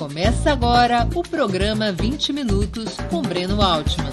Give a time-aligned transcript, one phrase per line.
[0.00, 4.10] Começa agora o programa 20 Minutos com Breno Altman.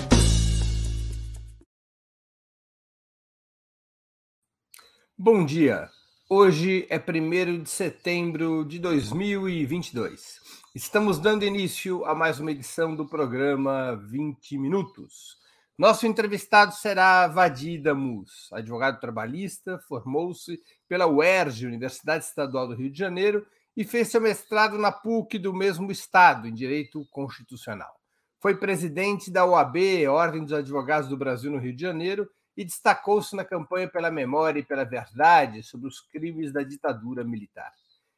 [5.17, 5.89] Bom dia.
[6.29, 10.41] Hoje é 1 de setembro de 2022.
[10.75, 15.37] Estamos dando início a mais uma edição do programa 20 Minutos.
[15.77, 22.99] Nosso entrevistado será Vadir Damus, advogado trabalhista, formou-se pela UERJ, Universidade Estadual do Rio de
[22.99, 27.95] Janeiro, e fez seu mestrado na PUC do mesmo estado, em Direito Constitucional.
[28.39, 29.77] Foi presidente da OAB,
[30.09, 32.27] Ordem dos Advogados do Brasil, no Rio de Janeiro,
[32.57, 37.71] e destacou-se na campanha pela memória e pela verdade sobre os crimes da ditadura militar.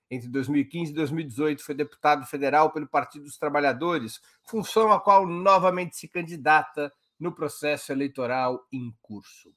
[0.10, 5.98] Entre 2015 e 2018, foi deputado federal pelo Partido dos Trabalhadores, função a qual novamente
[5.98, 9.54] se candidata no processo eleitoral em curso.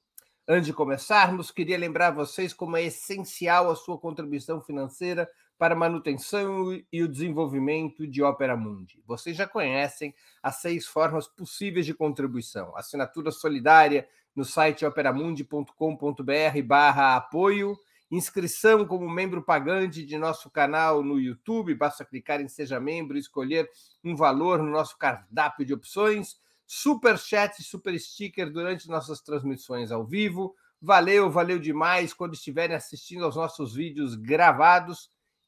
[0.49, 5.31] Antes de começarmos, queria lembrar vocês como é essencial a sua contribuição financeira
[5.63, 9.01] para a manutenção e o desenvolvimento de Opera Mundi.
[9.07, 12.77] Vocês já conhecem as seis formas possíveis de contribuição.
[12.77, 17.79] Assinatura solidária no site operamundi.com.br barra apoio,
[18.11, 23.21] inscrição como membro pagante de nosso canal no YouTube, basta clicar em Seja Membro e
[23.21, 23.71] escolher
[24.03, 29.93] um valor no nosso cardápio de opções, super chat e super sticker durante nossas transmissões
[29.93, 30.57] ao vivo.
[30.81, 35.12] Valeu, valeu demais quando estiverem assistindo aos nossos vídeos gravados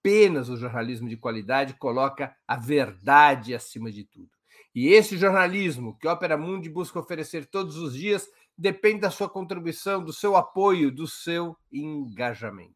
[0.00, 4.30] apenas o jornalismo de qualidade coloca a verdade acima de tudo.
[4.74, 9.28] E esse jornalismo que a Opera Mundi busca oferecer todos os dias depende da sua
[9.28, 12.74] contribuição, do seu apoio, do seu engajamento.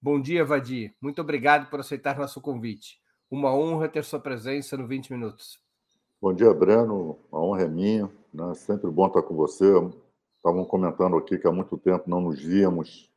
[0.00, 0.94] Bom dia, Vadir.
[1.00, 3.00] Muito obrigado por aceitar nosso convite.
[3.30, 5.58] Uma honra ter sua presença no 20 Minutos.
[6.20, 7.18] Bom dia, Breno.
[7.30, 8.10] A honra é minha.
[8.34, 8.54] Né?
[8.54, 9.64] Sempre bom estar com você.
[10.36, 13.08] Estavam comentando aqui que há muito tempo não nos víamos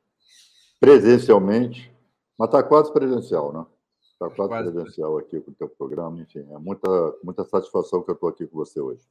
[0.80, 1.95] presencialmente.
[2.38, 3.66] Mas está quase presencial, né?
[4.02, 6.22] Está quase, quase, presencial aqui com o teu programa.
[6.22, 6.90] Enfim, é muita,
[7.24, 9.04] muita satisfação que eu estou aqui com você hoje.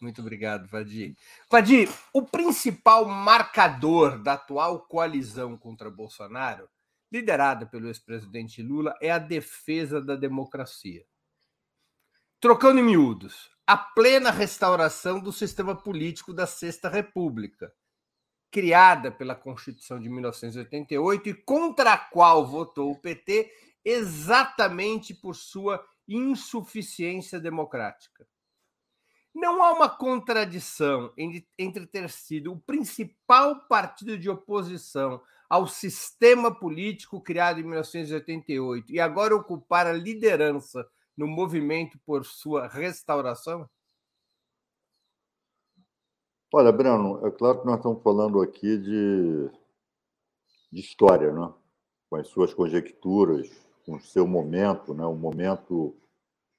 [0.00, 1.16] Muito obrigado, Vadir.
[1.50, 6.68] Vadir, o principal marcador da atual coalizão contra Bolsonaro,
[7.10, 11.04] liderada pelo ex-presidente Lula, é a defesa da democracia.
[12.40, 17.72] Trocando em miúdos, a plena restauração do sistema político da Sexta República,
[18.52, 23.50] criada pela Constituição de 1988 e contra a qual votou o PT
[23.82, 28.28] exatamente por sua insuficiência democrática.
[29.34, 31.10] Não há uma contradição
[31.58, 39.00] entre ter sido o principal partido de oposição ao sistema político criado em 1988 e
[39.00, 40.86] agora ocupar a liderança
[41.16, 43.68] no movimento por sua restauração?
[46.54, 49.48] Olha, Breno, é claro que nós estamos falando aqui de,
[50.70, 51.50] de história, né?
[52.10, 53.50] com as suas conjecturas,
[53.86, 55.06] com o seu momento, né?
[55.06, 55.96] o momento,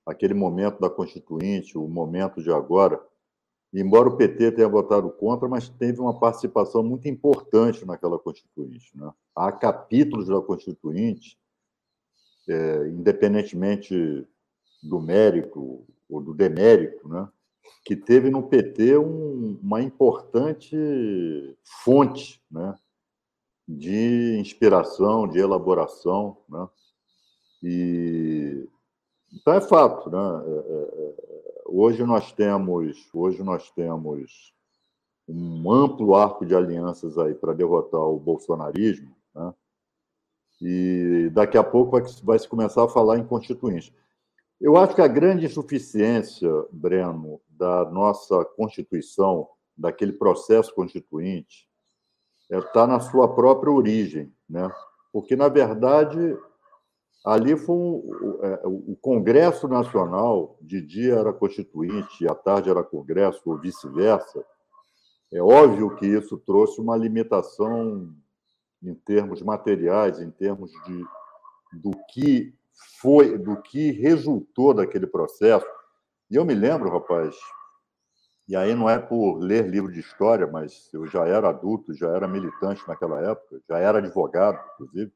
[0.04, 3.00] aquele momento da Constituinte, o momento de agora.
[3.72, 8.98] embora o PT tenha votado contra, mas teve uma participação muito importante naquela Constituinte.
[8.98, 9.14] Né?
[9.36, 11.38] Há capítulos da Constituinte,
[12.50, 14.28] é, independentemente
[14.82, 17.30] do mérito ou do demérito, né?
[17.84, 20.76] Que teve no PT um, uma importante
[21.84, 22.76] fonte né,
[23.68, 26.38] de inspiração, de elaboração.
[26.48, 26.70] Né?
[27.64, 28.70] E,
[29.34, 30.10] então é fato.
[30.10, 30.18] Né?
[30.18, 34.54] É, é, é, hoje nós temos, hoje nós temos
[35.28, 39.54] um amplo arco de alianças aí para derrotar o bolsonarismo, né?
[40.62, 43.94] e daqui a pouco vai, vai se começar a falar em constituinte.
[44.64, 51.68] Eu acho que a grande insuficiência, Breno, da nossa Constituição, daquele processo constituinte,
[52.50, 54.72] está é, na sua própria origem, né?
[55.12, 56.38] Porque na verdade
[57.26, 63.42] ali foi um, é, o Congresso Nacional, de dia era constituinte, à tarde era Congresso,
[63.46, 64.46] ou vice-versa.
[65.30, 68.16] É óbvio que isso trouxe uma limitação
[68.82, 71.06] em termos materiais, em termos de
[71.74, 72.56] do que
[73.02, 75.66] foi, do que resultou daquele processo.
[76.30, 77.36] E eu me lembro, rapaz,
[78.48, 82.10] e aí não é por ler livro de história, mas eu já era adulto, já
[82.10, 85.12] era militante naquela época, já era advogado, inclusive.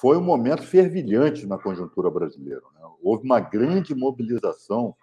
[0.00, 2.62] foi um momento fervilhante na conjuntura brasileira.
[2.74, 2.80] Né?
[3.02, 4.94] Houve uma grande mobilização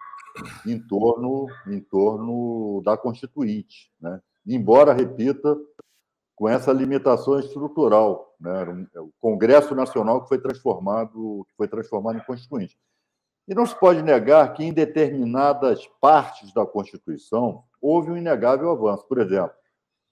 [0.64, 3.92] em torno, em torno da Constituinte.
[4.00, 4.20] Né?
[4.46, 5.56] Embora, repita,
[6.34, 8.34] com essa limitação estrutural.
[8.40, 8.86] Né?
[8.94, 12.78] É o Congresso Nacional que foi transformado, que foi transformado em Constituinte.
[13.46, 19.06] E não se pode negar que, em determinadas partes da Constituição, houve um inegável avanço.
[19.06, 19.54] Por exemplo,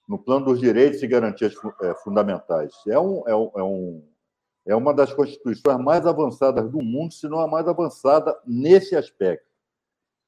[0.06, 2.72] no plano dos direitos e garantias é, fundamentais.
[2.86, 4.08] É, um, é, um, é, um,
[4.66, 9.50] é uma das constituições mais avançadas do mundo, se não a mais avançada nesse aspecto.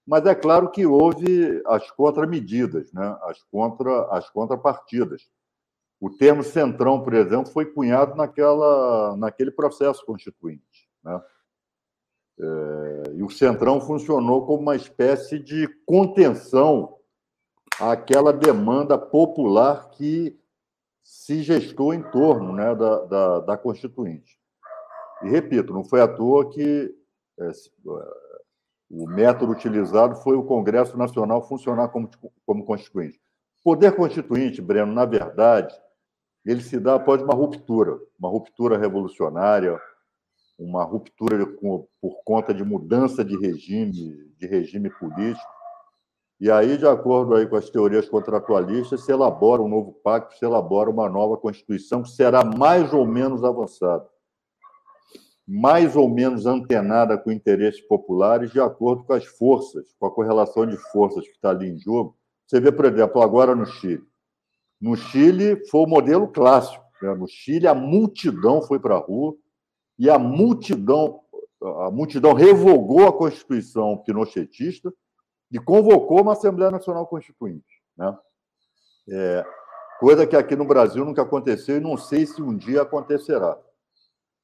[0.06, 3.16] Mas é claro que houve as contramedidas, né?
[3.22, 5.28] as, contra, as contrapartidas.
[6.04, 10.86] O termo centrão, por exemplo, foi cunhado naquela, naquele processo constituinte.
[11.02, 11.22] Né?
[12.38, 16.98] É, e o centrão funcionou como uma espécie de contenção
[17.80, 20.38] àquela demanda popular que
[21.02, 24.38] se gestou em torno né, da, da, da Constituinte.
[25.22, 26.94] E repito, não foi à toa que
[27.40, 27.50] é,
[28.90, 32.10] o método utilizado foi o Congresso Nacional funcionar como,
[32.44, 33.18] como constituinte.
[33.64, 35.74] Poder constituinte, Breno, na verdade,
[36.44, 39.80] ele se dá após uma ruptura, uma ruptura revolucionária,
[40.58, 43.92] uma ruptura por conta de mudança de regime,
[44.38, 45.54] de regime político.
[46.40, 50.44] E aí, de acordo aí com as teorias contratualistas, se elabora um novo pacto, se
[50.44, 54.06] elabora uma nova Constituição que será mais ou menos avançada
[55.46, 60.66] mais ou menos antenada com interesses populares, de acordo com as forças, com a correlação
[60.66, 62.16] de forças que está ali em jogo.
[62.46, 64.02] Você vê, por exemplo, agora no Chile.
[64.84, 66.84] No Chile foi o modelo clássico.
[67.00, 67.14] Né?
[67.14, 69.34] No Chile, a multidão foi para a rua
[69.98, 71.20] e a multidão,
[71.86, 74.92] a multidão revogou a Constituição pinochetista
[75.50, 77.82] e convocou uma Assembleia Nacional Constituinte.
[77.96, 78.14] Né?
[79.08, 79.46] É,
[79.98, 83.58] coisa que aqui no Brasil nunca aconteceu e não sei se um dia acontecerá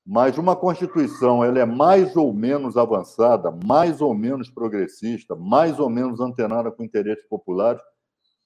[0.07, 5.91] mas uma Constituição ela é mais ou menos avançada, mais ou menos progressista, mais ou
[5.91, 7.83] menos antenada com interesses populares,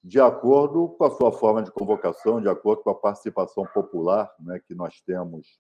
[0.05, 4.61] de acordo com a sua forma de convocação, de acordo com a participação popular né,
[4.61, 5.59] que nós temos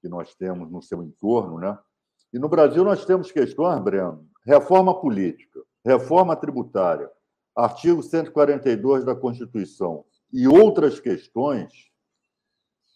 [0.00, 1.76] que nós temos no seu entorno, né?
[2.32, 7.10] E no Brasil nós temos questões, Breno, reforma política, reforma tributária,
[7.56, 11.72] artigo 142 da Constituição e outras questões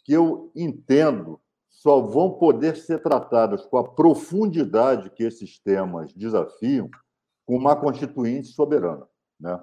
[0.04, 6.88] que eu entendo só vão poder ser tratadas com a profundidade que esses temas desafiam
[7.44, 9.08] com uma constituinte soberana.
[9.40, 9.60] Né?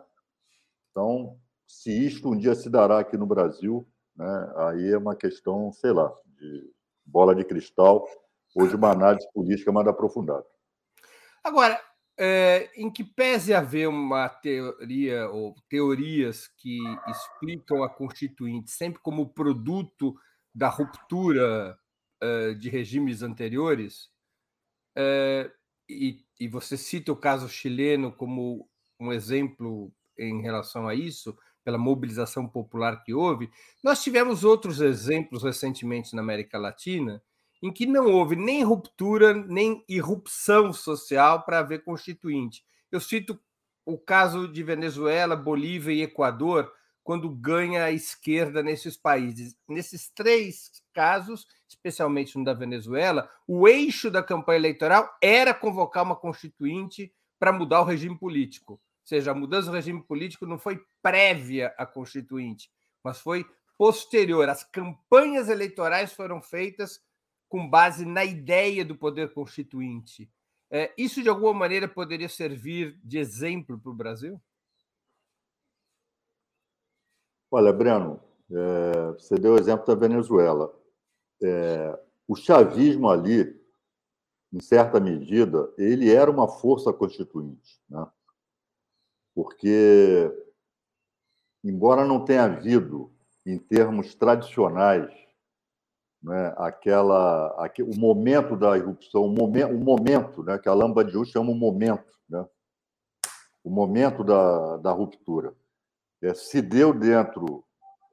[0.92, 5.72] Então, se isto um dia se dará aqui no Brasil, né, aí é uma questão,
[5.72, 6.72] sei lá, de
[7.06, 8.08] bola de cristal
[8.56, 10.46] ou de uma análise política mais aprofundada.
[11.44, 11.80] Agora,
[12.20, 16.78] é, em que pese haver uma teoria ou teorias que
[17.08, 20.14] explicam a Constituinte sempre como produto
[20.54, 21.78] da ruptura
[22.60, 24.10] de regimes anteriores,
[25.90, 28.70] e, e você cita o caso chileno como
[29.00, 33.50] um exemplo em relação a isso, pela mobilização popular que houve,
[33.84, 37.22] nós tivemos outros exemplos recentemente na América Latina
[37.62, 42.64] em que não houve nem ruptura nem irrupção social para haver constituinte.
[42.92, 43.40] Eu cito
[43.86, 46.72] o caso de Venezuela, Bolívia e Equador,
[47.04, 49.56] quando ganha a esquerda nesses países.
[49.68, 56.16] Nesses três casos, especialmente no da Venezuela, o eixo da campanha eleitoral era convocar uma
[56.16, 58.80] constituinte para mudar o regime político.
[59.10, 62.72] Seja, a mudança do regime político não foi prévia à constituinte,
[63.04, 63.44] mas foi
[63.76, 64.48] posterior.
[64.48, 67.02] As campanhas eleitorais foram feitas
[67.48, 70.32] com base na ideia do poder constituinte.
[70.70, 74.40] É, isso, de alguma maneira, poderia servir de exemplo para o Brasil?
[77.50, 80.72] Olha, Breno, é, você deu o exemplo da Venezuela
[81.42, 83.60] é, o chavismo ali,
[84.54, 88.08] em certa medida, ele era uma força constituinte, né?
[89.34, 90.32] Porque,
[91.64, 93.12] embora não tenha havido,
[93.46, 95.12] em termos tradicionais,
[96.22, 101.04] né, aquela, aquele, o momento da irrupção, o momento, o momento né, que a Lamba
[101.04, 102.46] de chama o momento, né,
[103.64, 105.56] o momento da, da ruptura,
[106.22, 107.64] é, se deu dentro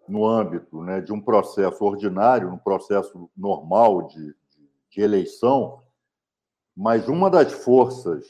[0.09, 4.35] no âmbito né, de um processo ordinário, um processo normal de,
[4.91, 5.83] de eleição,
[6.77, 8.25] mas uma das forças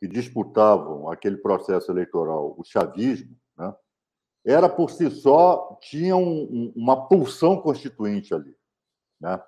[0.00, 3.74] que disputavam aquele processo eleitoral, o chavismo, né,
[4.44, 8.56] era por si só, tinha um, uma pulsão constituinte ali.
[9.20, 9.42] Né?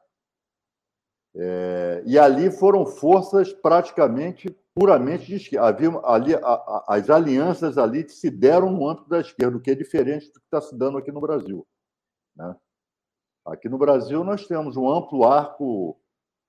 [1.36, 5.68] É, e ali foram forças praticamente puramente de esquerda.
[5.68, 9.70] Havia, ali, a, a, as alianças ali se deram no âmbito da esquerda, o que
[9.70, 11.66] é diferente do que está se dando aqui no Brasil.
[12.36, 12.54] Né?
[13.46, 15.98] Aqui no Brasil nós temos um amplo arco,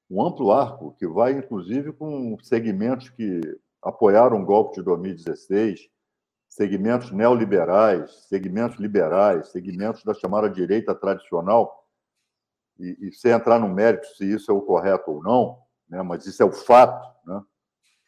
[0.09, 3.39] um amplo arco que vai inclusive com segmentos que
[3.81, 5.89] apoiaram o golpe de 2016,
[6.47, 11.87] segmentos neoliberais, segmentos liberais, segmentos da chamada direita tradicional,
[12.79, 15.59] e, e sem entrar no mérito se isso é o correto ou não,
[15.89, 17.41] né, mas isso é o fato, né,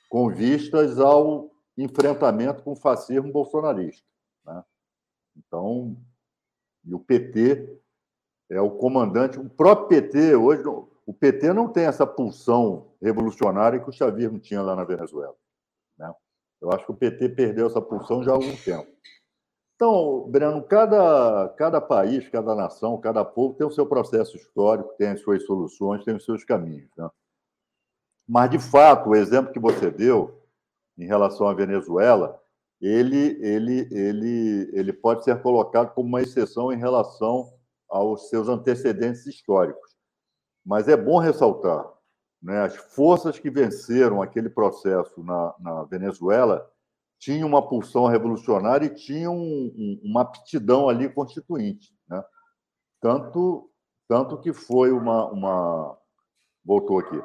[0.09, 4.05] com vistas ao enfrentamento com o fascismo bolsonarista.
[4.45, 4.63] Né?
[5.37, 5.97] Então,
[6.85, 7.81] e o PT
[8.49, 10.63] é o comandante, o próprio PT hoje,
[11.05, 15.35] o PT não tem essa pulsão revolucionária que o chavismo tinha lá na Venezuela.
[16.63, 18.87] Eu acho que o PT perdeu essa pulsão já há algum tempo.
[19.75, 25.09] Então, Breno, cada, cada país, cada nação, cada povo tem o seu processo histórico, tem
[25.09, 26.89] as suas soluções, tem os seus caminhos.
[26.97, 27.09] Né?
[28.25, 30.41] Mas, de fato, o exemplo que você deu
[30.97, 32.41] em relação à Venezuela,
[32.79, 37.51] ele, ele, ele, ele pode ser colocado como uma exceção em relação
[37.89, 39.97] aos seus antecedentes históricos.
[40.65, 41.92] Mas é bom ressaltar,
[42.43, 46.69] né, as forças que venceram aquele processo na, na Venezuela
[47.17, 51.95] tinham uma pulsão revolucionária e tinham um, uma aptidão ali constituinte.
[52.09, 52.21] Né?
[52.99, 53.71] Tanto,
[54.09, 55.97] tanto que foi uma, uma.
[56.65, 57.23] Voltou aqui.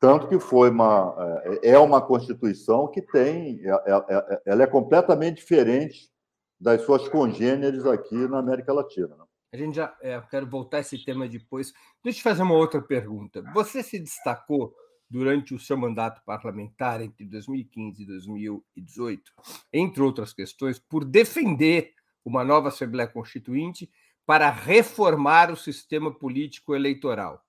[0.00, 1.14] Tanto que foi uma.
[1.44, 3.60] É, é uma Constituição que tem.
[3.62, 6.10] É, é, ela é completamente diferente
[6.58, 9.14] das suas congêneres aqui na América Latina.
[9.14, 9.24] Né?
[9.56, 11.72] A gente já é, quero voltar a esse tema depois.
[12.04, 13.42] Deixa eu te fazer uma outra pergunta.
[13.54, 14.74] Você se destacou
[15.08, 19.32] durante o seu mandato parlamentar entre 2015 e 2018,
[19.72, 23.90] entre outras questões, por defender uma nova Assembleia Constituinte
[24.26, 27.42] para reformar o sistema político eleitoral.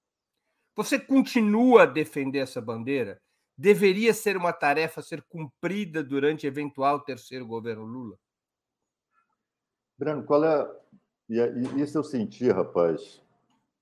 [0.78, 3.22] Você continua a defender essa bandeira?
[3.58, 8.18] Deveria ser uma tarefa a ser cumprida durante eventual terceiro governo Lula?
[9.98, 10.88] Breno, qual é
[11.30, 13.22] e, isso eu senti, rapaz,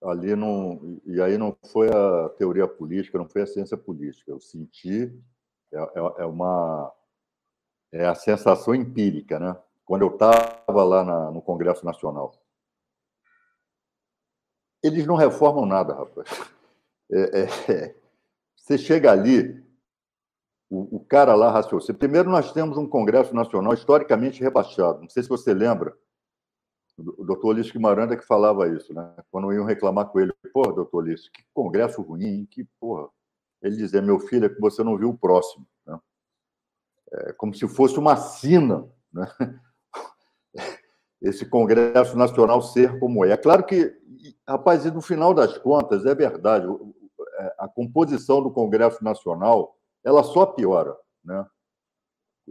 [0.04, 1.00] ali não.
[1.06, 4.32] E aí não foi a teoria política, não foi a ciência política.
[4.32, 5.14] Eu senti,
[5.74, 6.92] é, é, é uma.
[7.92, 9.56] É a sensação empírica, né?
[9.86, 12.34] Quando eu estava lá na, no Congresso Nacional.
[14.84, 16.28] Eles não reformam nada, rapaz.
[17.12, 17.96] É, é, é.
[18.56, 19.64] você chega ali,
[20.70, 21.98] o, o cara lá raciocina.
[21.98, 25.02] Primeiro, nós temos um Congresso Nacional historicamente rebaixado.
[25.02, 25.96] Não sei se você lembra,
[26.98, 29.14] o doutor Ulisses Guimarães é que falava isso, né?
[29.30, 33.10] Quando iam reclamar com ele, porra, doutor Ulisses, que congresso ruim, que porra.
[33.62, 35.68] Ele dizia, meu filho, é que você não viu o próximo.
[35.86, 36.00] Né?
[37.12, 39.28] É como se fosse uma sina, né?
[41.22, 43.32] Esse Congresso Nacional ser como é.
[43.32, 43.98] É claro que,
[44.48, 46.68] rapaz, no final das contas, é verdade,
[47.40, 51.46] é, a composição do Congresso Nacional ela só piora, né?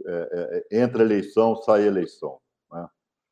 [0.05, 2.37] É, é, entra eleição, sai eleição.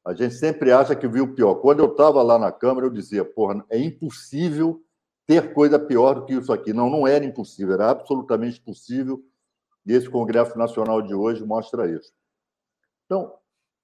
[0.06, 1.56] A gente sempre acha que viu pior.
[1.56, 4.84] Quando eu estava lá na Câmara, eu dizia, porra, é impossível
[5.26, 6.74] ter coisa pior do que isso aqui.
[6.74, 9.24] Não, não era impossível, era absolutamente possível.
[9.86, 12.14] E esse Congresso Nacional de hoje mostra isso.
[13.06, 13.34] Então,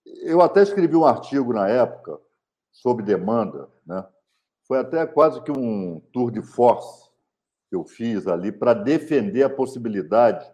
[0.05, 2.19] eu até escrevi um artigo na época
[2.71, 4.05] sobre demanda, né?
[4.67, 7.09] Foi até quase que um tour de force
[7.69, 10.49] que eu fiz ali para defender a possibilidade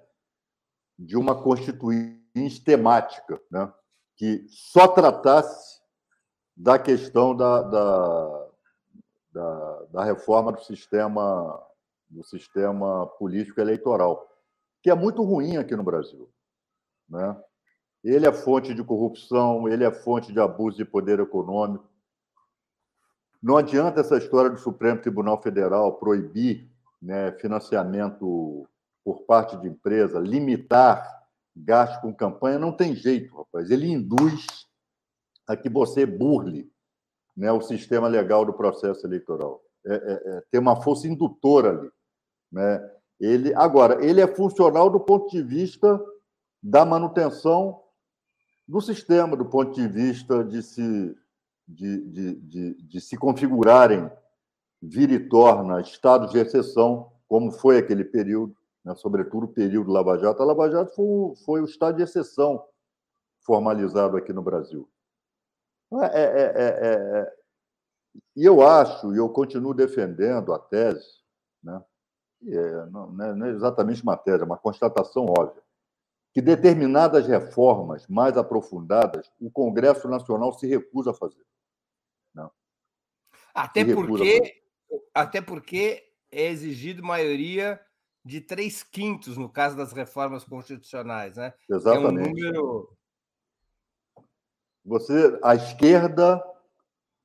[0.98, 3.72] de uma constituinte temática, né?
[4.16, 5.82] Que só tratasse
[6.56, 8.48] da questão da, da,
[9.32, 11.62] da, da reforma do sistema,
[12.10, 14.26] do sistema político eleitoral,
[14.82, 16.30] que é muito ruim aqui no Brasil.
[17.10, 17.36] Né?
[18.04, 21.90] Ele é fonte de corrupção, ele é fonte de abuso de poder econômico.
[23.42, 26.70] Não adianta essa história do Supremo Tribunal Federal proibir
[27.02, 28.68] né, financiamento
[29.04, 31.15] por parte de empresa, limitar
[31.56, 33.72] gasto com campanha, não tem jeito, rapaz.
[33.72, 34.46] Ele induz
[35.48, 36.72] a que você burle
[37.36, 39.62] né, o sistema legal do processo eleitoral.
[39.86, 41.92] É, é, é, tem uma força indutora ali.
[42.52, 42.92] Né?
[43.20, 46.00] Ele, agora, ele é funcional do ponto de vista
[46.62, 47.82] da manutenção
[48.68, 51.16] do sistema, do ponto de vista de se,
[51.68, 54.10] de, de, de, de se configurarem
[54.82, 58.56] vira e torna estados de exceção, como foi aquele período,
[58.86, 60.42] né, sobretudo o período Lava Jato.
[60.42, 62.64] A Lava Jato foi, foi o estado de exceção
[63.42, 64.88] formalizado aqui no Brasil.
[66.14, 67.36] É, é, é,
[68.36, 71.24] e eu acho, e eu continuo defendendo a tese,
[71.64, 71.84] né,
[72.92, 75.64] não, não é exatamente uma tese, é uma constatação óbvia,
[76.34, 81.46] que determinadas reformas mais aprofundadas o Congresso Nacional se recusa a fazer.
[82.34, 82.52] Não.
[83.54, 84.62] Até porque,
[85.14, 87.80] até porque é exigido maioria
[88.26, 91.54] de três quintos no caso das reformas constitucionais, né?
[91.70, 92.28] Exatamente.
[92.28, 92.98] É um número...
[94.84, 96.44] Você, a esquerda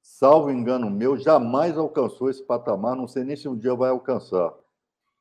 [0.02, 4.52] salvo engano meu, jamais alcançou esse patamar, não sei nem se um dia vai alcançar.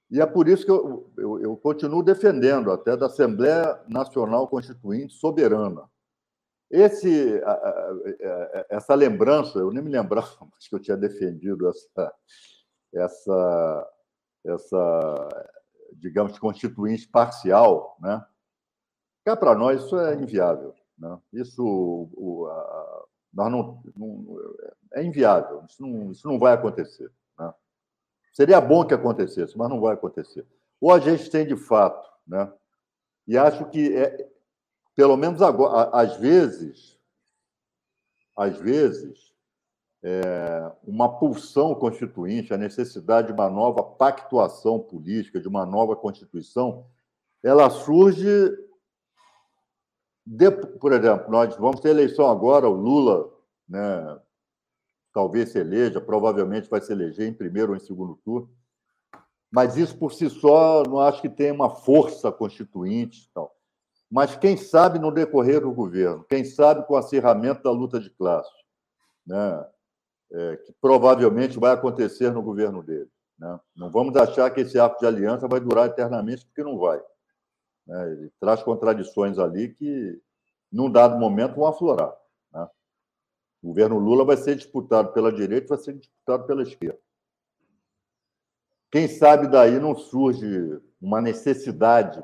[0.10, 5.14] E é por isso que eu, eu, eu continuo defendendo até da Assembleia Nacional Constituinte
[5.14, 5.90] soberana.
[6.72, 7.42] Esse,
[8.70, 10.28] essa lembrança, eu nem me lembrava
[10.60, 12.14] que eu tinha defendido essa,
[12.94, 13.92] essa,
[14.46, 15.30] essa
[15.96, 18.26] digamos, constituinte parcial, né?
[19.26, 20.74] Cá para nós isso é inviável.
[20.98, 21.20] Né?
[21.34, 24.38] Isso o, a, nós não, não,
[24.94, 27.12] é inviável, isso não, isso não vai acontecer.
[27.38, 27.54] Né?
[28.34, 30.46] Seria bom que acontecesse, mas não vai acontecer.
[30.82, 32.52] Ou a gente tem de fato, né?
[33.28, 34.30] e acho que, é,
[34.96, 37.00] pelo menos agora, às vezes,
[38.36, 39.29] às vezes,
[40.04, 46.86] é, uma pulsão constituinte, a necessidade de uma nova pactuação política, de uma nova Constituição,
[47.44, 48.28] ela surge
[50.26, 53.34] de, por exemplo, nós vamos ter eleição agora, o Lula,
[53.68, 54.20] né,
[55.14, 58.50] talvez se eleja, provavelmente vai se eleger em primeiro ou em segundo turno,
[59.52, 63.30] mas isso por si só não acho que tem uma força constituinte.
[63.34, 63.52] Tal.
[64.10, 68.12] Mas quem sabe no decorrer do governo, quem sabe com o acirramento da luta de
[68.12, 68.52] classe,
[69.26, 69.66] né,
[70.32, 73.10] é, que provavelmente vai acontecer no governo dele.
[73.38, 73.60] Né?
[73.76, 77.02] Não vamos achar que esse ato de aliança vai durar eternamente, porque não vai.
[77.88, 78.12] Né?
[78.12, 80.22] Ele traz contradições ali que,
[80.72, 82.14] num dado momento, vão aflorar.
[82.52, 82.68] Né?
[83.62, 87.00] O governo Lula vai ser disputado pela direita vai ser disputado pela esquerda.
[88.92, 92.24] Quem sabe daí não surge uma necessidade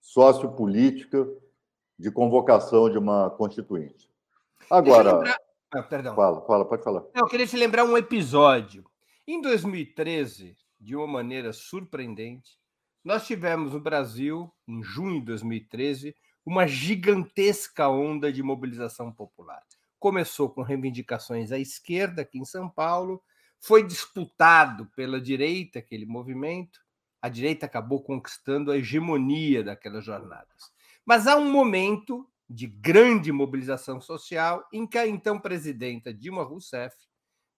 [0.00, 1.26] sociopolítica
[1.98, 4.10] de convocação de uma constituinte.
[4.70, 5.16] Agora.
[5.16, 5.47] Lembrar...
[5.70, 6.14] Ah, perdão.
[6.14, 7.04] Fala, fala, pode falar.
[7.14, 8.84] Eu queria te lembrar um episódio.
[9.26, 12.58] Em 2013, de uma maneira surpreendente,
[13.04, 19.62] nós tivemos no Brasil, em junho de 2013, uma gigantesca onda de mobilização popular.
[19.98, 23.22] Começou com reivindicações à esquerda, aqui em São Paulo,
[23.60, 26.80] foi disputado pela direita aquele movimento,
[27.20, 30.72] a direita acabou conquistando a hegemonia daquelas jornadas.
[31.04, 36.96] Mas há um momento de grande mobilização social em que a então presidenta Dilma Rousseff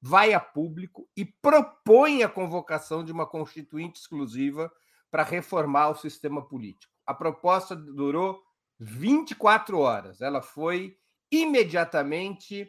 [0.03, 4.73] vai a público e propõe a convocação de uma constituinte exclusiva
[5.11, 6.93] para reformar o sistema político.
[7.07, 8.41] A proposta durou
[8.79, 10.21] 24 horas.
[10.21, 10.97] Ela foi
[11.31, 12.69] imediatamente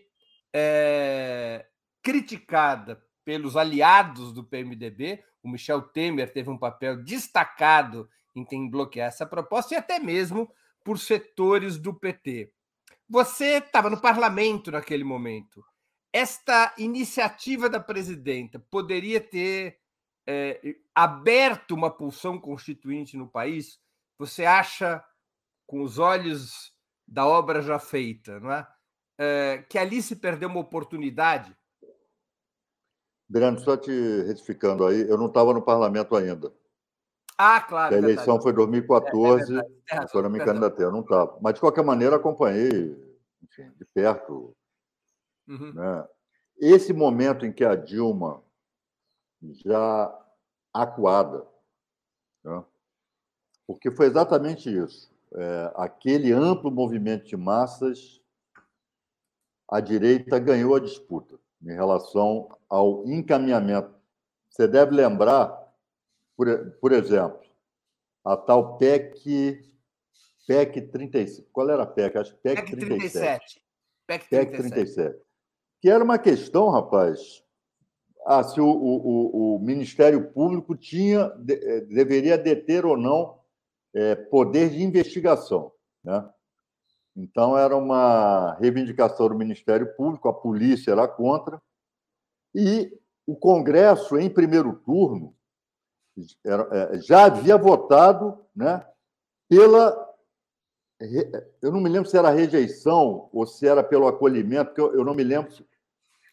[0.53, 1.65] é,
[2.03, 5.23] criticada pelos aliados do PMDB.
[5.41, 10.51] O Michel Temer teve um papel destacado em bloquear essa proposta e até mesmo
[10.83, 12.51] por setores do PT.
[13.09, 15.63] Você estava no parlamento naquele momento.
[16.13, 19.79] Esta iniciativa da presidenta poderia ter
[20.27, 23.79] é, aberto uma pulsão constituinte no país,
[24.17, 25.03] você acha,
[25.65, 26.73] com os olhos
[27.07, 28.67] da obra já feita, não é?
[29.17, 31.55] é que ali se perdeu uma oportunidade?
[33.27, 33.91] Brando, só te
[34.23, 36.53] retificando aí, eu não estava no parlamento ainda.
[37.43, 37.95] Ah, claro.
[37.95, 38.43] A eleição verdade.
[38.43, 41.39] foi em 2014, é, é razão, eu me candidatei, eu não estava.
[41.41, 42.95] Mas, de qualquer maneira, acompanhei
[43.41, 44.55] enfim, de perto.
[45.47, 45.73] Uhum.
[45.73, 46.07] Né?
[46.59, 48.43] Esse momento em que a Dilma
[49.41, 50.23] já
[50.71, 51.47] acuada.
[52.43, 52.63] Né?
[53.65, 55.11] Porque foi exatamente isso.
[55.33, 58.21] É, aquele amplo movimento de massas,
[59.67, 63.99] a direita ganhou a disputa em relação ao encaminhamento.
[64.47, 65.60] Você deve lembrar,
[66.41, 67.39] por, por exemplo,
[68.25, 69.61] a tal PEC,
[70.47, 71.47] PEC 35.
[71.53, 72.17] Qual era a PEC?
[72.17, 73.61] Acho que PEC, PEC 37.
[74.07, 74.29] PEC 37.
[74.29, 75.19] PEC 37.
[75.79, 77.43] Que era uma questão, rapaz,
[78.25, 83.39] ah, se o, o, o, Ministério Público tinha, eh, deveria deter ou não
[83.93, 85.71] é, poder de investigação.
[86.03, 86.27] Né?
[87.15, 91.61] Então, era uma reivindicação do Ministério Público, a polícia era contra,
[92.53, 92.91] e
[93.27, 95.35] o Congresso, em primeiro turno,
[97.01, 98.85] já havia votado né,
[99.47, 100.09] pela.
[101.61, 105.03] Eu não me lembro se era rejeição ou se era pelo acolhimento, porque eu, eu
[105.03, 105.51] não me lembro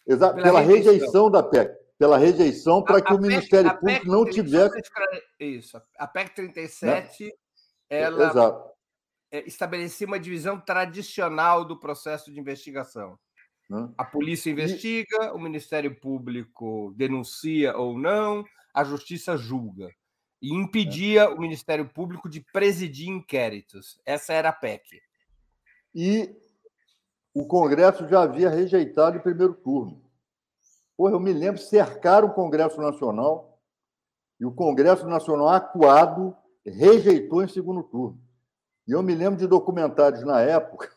[0.07, 0.93] Exato, pela, pela rejeição.
[0.93, 1.31] rejeição.
[1.31, 1.79] da PEC.
[1.99, 4.81] Pela rejeição para que o Ministério PEC, Público não tivesse.
[5.41, 5.81] Isso.
[5.97, 7.31] A PEC 37, né?
[7.91, 8.71] ela Exato.
[9.31, 13.19] É, estabelecia uma divisão tradicional do processo de investigação.
[13.69, 13.89] Né?
[13.99, 15.31] A polícia investiga, e...
[15.31, 19.91] o Ministério Público denuncia ou não, a justiça julga.
[20.41, 21.29] E impedia é.
[21.29, 24.01] o Ministério Público de presidir inquéritos.
[24.07, 25.01] Essa era a PEC.
[25.95, 26.37] E
[27.35, 30.03] o Congresso já havia rejeitado em primeiro turno.
[30.97, 33.61] Porra, eu me lembro, cercaram o Congresso Nacional
[34.41, 38.21] e o Congresso Nacional, acuado, rejeitou em segundo turno.
[38.87, 40.91] E eu me lembro de documentários na época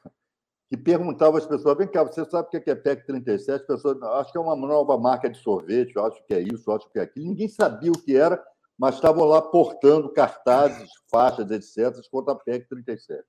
[0.71, 3.51] que perguntava às pessoas: vem cá, você sabe o que é PEC 37?
[3.51, 6.89] As pessoas, acho que é uma nova marca de sorvete, acho que é isso, acho
[6.89, 7.27] que é aquilo.
[7.27, 8.41] Ninguém sabia o que era,
[8.77, 13.21] mas estavam lá portando cartazes, faixas, etc., contra a PEC 37.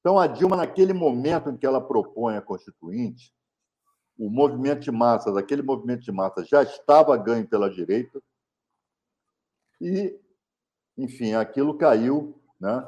[0.00, 3.30] Então, a Dilma, naquele momento em que ela propõe a Constituinte,
[4.18, 8.22] o movimento de massas, aquele movimento de massas já estava ganho pela direita
[9.78, 10.18] e,
[10.96, 12.86] enfim, aquilo caiu, né?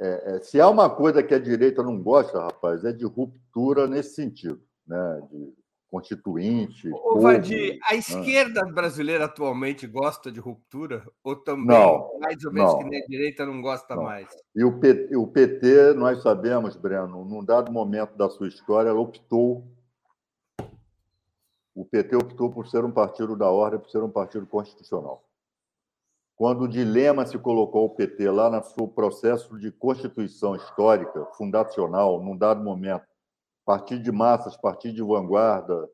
[0.00, 3.86] É, é, se há uma coisa que a direita não gosta, rapaz, é de ruptura
[3.86, 5.20] nesse sentido, né?
[5.30, 5.52] De
[5.90, 6.90] constituinte.
[6.92, 7.98] Ô, Vadir, a né?
[7.98, 11.04] esquerda brasileira atualmente gosta de ruptura?
[11.24, 14.04] Ou também, não, mais ou menos não, que nem a direita, não gosta não.
[14.04, 14.28] mais?
[14.54, 19.00] E o PT, o PT, nós sabemos, Breno, num dado momento da sua história, ela
[19.00, 19.66] optou.
[21.74, 25.27] O PT optou por ser um partido da ordem, por ser um partido constitucional.
[26.38, 32.22] Quando o dilema se colocou o PT lá no seu processo de constituição histórica, fundacional,
[32.22, 33.04] num dado momento,
[33.66, 35.90] partido de massas, partido de vanguarda,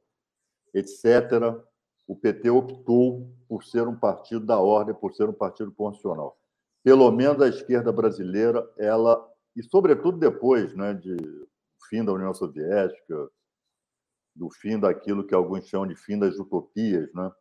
[0.75, 1.59] etc.,
[2.07, 6.39] o PT optou por ser um partido da ordem, por ser um partido constitucional.
[6.83, 9.27] Pelo menos a esquerda brasileira, ela,
[9.57, 11.17] e sobretudo depois né, de
[11.89, 13.31] fim da União Soviética,
[14.37, 17.33] do fim daquilo que alguns chamam de fim das utopias, né?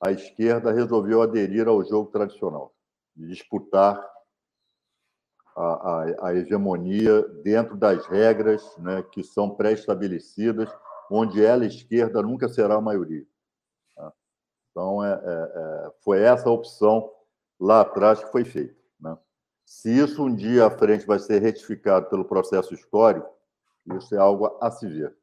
[0.00, 2.74] A esquerda resolveu aderir ao jogo tradicional,
[3.14, 3.98] de disputar
[5.56, 10.70] a, a, a hegemonia dentro das regras né, que são pré-estabelecidas,
[11.10, 13.26] onde ela, esquerda, nunca será a maioria.
[13.94, 14.12] Tá?
[14.70, 17.10] Então, é, é, é, foi essa opção
[17.58, 18.76] lá atrás que foi feita.
[19.00, 19.16] Né?
[19.64, 23.34] Se isso um dia à frente vai ser retificado pelo processo histórico,
[23.94, 25.16] isso é algo a se ver.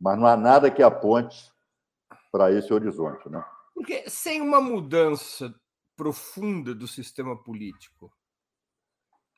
[0.00, 1.52] Mas não há nada que aponte
[2.32, 3.28] para esse horizonte.
[3.28, 3.44] Né?
[3.74, 5.54] Porque sem uma mudança
[5.96, 8.12] profunda do sistema político,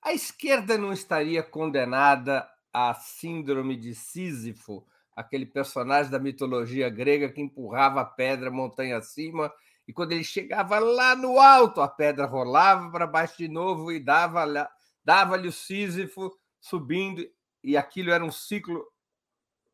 [0.02, 7.40] a esquerda não estaria condenada à síndrome de Sísifo, aquele personagem da mitologia grega que
[7.40, 9.52] empurrava a pedra montanha acima
[9.86, 14.00] e quando ele chegava lá no alto, a pedra rolava para baixo de novo e
[14.00, 14.66] dava-lhe
[15.04, 17.22] dava o Sísifo subindo,
[17.62, 18.86] e aquilo era um ciclo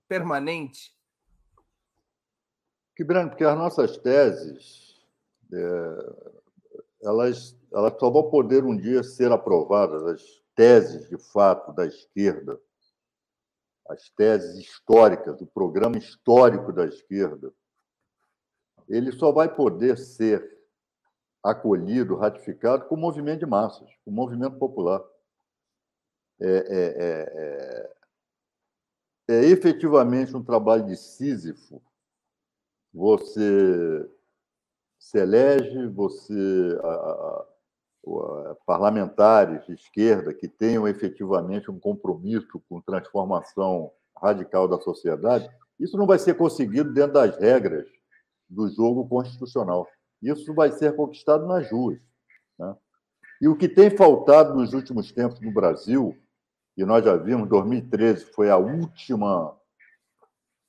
[0.08, 0.92] permanente.
[3.00, 5.02] Que branco, porque as nossas teses,
[5.50, 6.14] é,
[7.02, 12.60] elas, elas só vão poder um dia ser aprovadas, as teses de fato da esquerda,
[13.88, 17.50] as teses históricas, o programa histórico da esquerda,
[18.86, 20.60] ele só vai poder ser
[21.42, 25.02] acolhido, ratificado com o movimento de massas, com o movimento popular.
[26.38, 27.90] É, é, é,
[29.26, 31.80] é, é efetivamente um trabalho de Sísifo
[32.92, 34.10] você
[34.98, 37.46] se elege, você a, a,
[38.50, 45.96] a, parlamentares de esquerda que tenham efetivamente um compromisso com transformação radical da sociedade, isso
[45.96, 47.88] não vai ser conseguido dentro das regras
[48.48, 49.88] do jogo constitucional.
[50.20, 51.98] Isso vai ser conquistado nas ruas.
[52.58, 52.76] Né?
[53.40, 56.14] E o que tem faltado nos últimos tempos no Brasil,
[56.76, 59.56] e nós já vimos, 2013 foi a última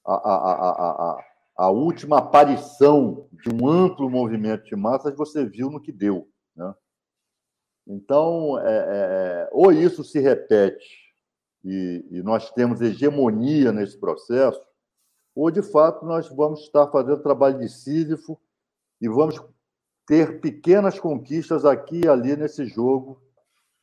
[0.06, 1.26] a, a, a,
[1.62, 6.28] a última aparição de um amplo movimento de massas, você viu no que deu.
[6.56, 6.74] Né?
[7.86, 11.14] Então, é, é, ou isso se repete
[11.64, 14.60] e, e, nós temos hegemonia nesse processo,
[15.36, 18.42] ou de fato nós vamos estar fazendo trabalho de Sísifo
[19.00, 19.40] e vamos
[20.08, 23.22] ter pequenas conquistas aqui e ali nesse jogo,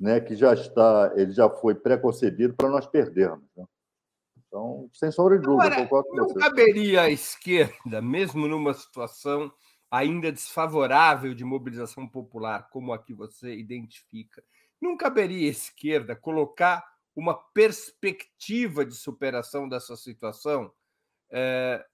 [0.00, 3.48] né, que já está, ele já foi pré-concebido para nós perdermos.
[3.56, 3.64] Né?
[4.48, 6.38] Então, sem sombra de dúvida, Agora, concordo com não você.
[6.38, 9.52] caberia à esquerda, mesmo numa situação
[9.90, 14.42] ainda desfavorável de mobilização popular, como a que você identifica,
[14.80, 16.84] não caberia à esquerda colocar
[17.14, 20.72] uma perspectiva de superação dessa situação?
[21.30, 21.84] É,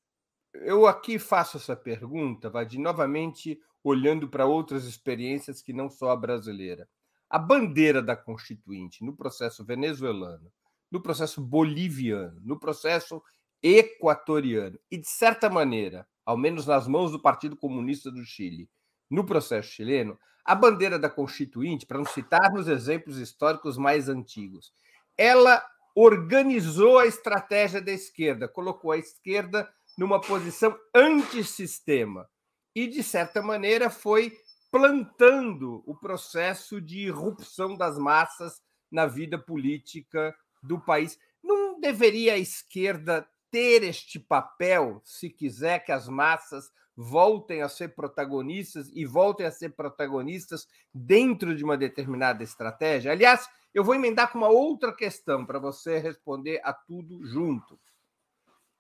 [0.54, 6.16] eu aqui faço essa pergunta, Vadir, novamente olhando para outras experiências que não só a
[6.16, 6.88] brasileira.
[7.28, 10.52] A bandeira da Constituinte no processo venezuelano,
[10.94, 13.20] no processo boliviano, no processo
[13.60, 18.70] equatoriano e, de certa maneira, ao menos nas mãos do Partido Comunista do Chile,
[19.10, 24.72] no processo chileno, a bandeira da Constituinte, para não citarmos exemplos históricos mais antigos,
[25.18, 32.30] ela organizou a estratégia da esquerda, colocou a esquerda numa posição antissistema
[32.72, 34.32] e, de certa maneira, foi
[34.70, 40.32] plantando o processo de irrupção das massas na vida política
[40.64, 41.18] do país.
[41.42, 47.94] Não deveria a esquerda ter este papel, se quiser que as massas voltem a ser
[47.94, 53.12] protagonistas e voltem a ser protagonistas dentro de uma determinada estratégia?
[53.12, 57.78] Aliás, eu vou emendar com uma outra questão para você responder a tudo junto.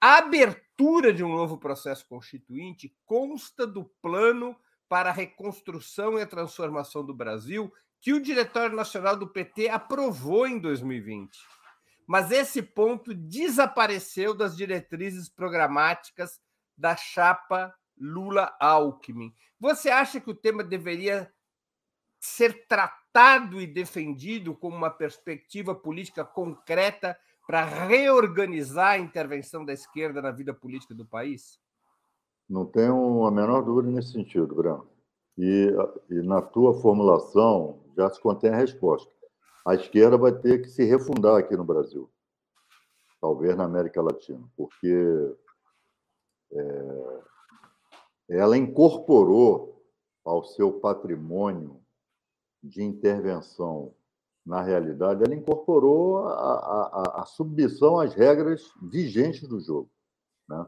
[0.00, 4.56] A abertura de um novo processo constituinte consta do plano
[4.88, 10.46] para a reconstrução e a transformação do Brasil que o Diretório Nacional do PT aprovou
[10.46, 11.38] em 2020.
[12.06, 16.40] Mas esse ponto desapareceu das diretrizes programáticas
[16.76, 19.32] da chapa Lula-Alckmin.
[19.58, 21.32] Você acha que o tema deveria
[22.20, 30.20] ser tratado e defendido como uma perspectiva política concreta para reorganizar a intervenção da esquerda
[30.22, 31.60] na vida política do país?
[32.48, 34.88] Não tenho a menor dúvida nesse sentido, Bruno.
[35.36, 35.70] E,
[36.10, 39.10] e na tua formulação já se contém a resposta.
[39.64, 42.10] A esquerda vai ter que se refundar aqui no Brasil,
[43.20, 45.36] talvez na América Latina, porque
[46.52, 47.20] é,
[48.28, 49.82] ela incorporou
[50.24, 51.80] ao seu patrimônio
[52.62, 53.94] de intervenção
[54.44, 59.90] na realidade, ela incorporou a, a, a submissão às regras vigentes do jogo.
[60.48, 60.66] Né?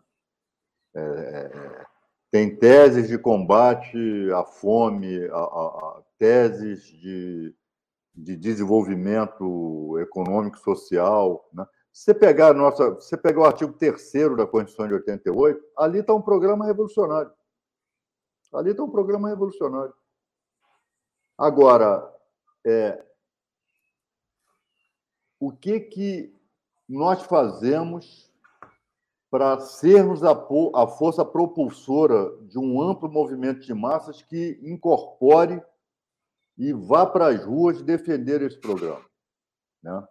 [0.95, 1.87] É, é,
[2.31, 3.99] tem teses de combate
[4.33, 7.55] à fome, a, teses de,
[8.17, 11.49] de desenvolvimento econômico social.
[11.53, 11.67] Né?
[11.93, 16.23] Você pegar, nossa, você pegar o artigo 3 da Constituição de 88, ali está um
[16.23, 17.31] programa revolucionário.
[18.55, 19.93] Ali está um programa revolucionário.
[21.37, 22.11] Agora,
[22.65, 23.05] é,
[25.39, 26.35] o que, que
[26.89, 28.33] nós fazemos
[29.31, 35.61] para sermos a, a força propulsora de um amplo movimento de massas que incorpore
[36.57, 39.05] e vá para as ruas defender esse programa.
[39.83, 40.07] Né?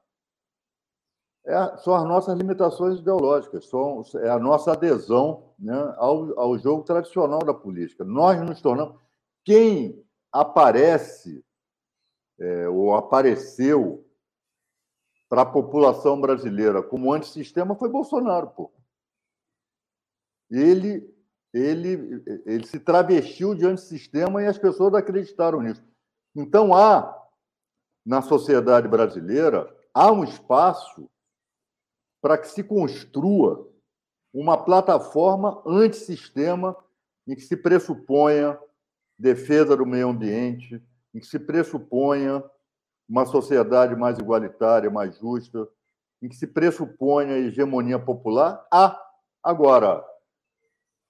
[1.47, 6.83] É, são as nossas limitações ideológicas, são, é a nossa adesão né, ao, ao jogo
[6.83, 8.03] tradicional da política.
[8.03, 8.99] Nós nos tornamos.
[9.43, 11.45] Quem aparece
[12.39, 14.05] é, ou apareceu
[15.29, 18.71] para a população brasileira como antissistema foi Bolsonaro, pô.
[20.49, 21.13] Ele,
[21.53, 25.83] ele, ele se travestiu de antissistema e as pessoas acreditaram nisso.
[26.35, 27.25] Então há,
[28.05, 31.09] na sociedade brasileira, há um espaço
[32.21, 33.71] para que se construa
[34.33, 36.75] uma plataforma antissistema
[37.25, 38.59] em que se pressuponha
[39.17, 42.43] defesa do meio ambiente, em que se pressuponha
[43.07, 45.67] uma sociedade mais igualitária, mais justa,
[46.21, 49.01] em que se pressuponha hegemonia popular, há.
[49.43, 50.03] Agora,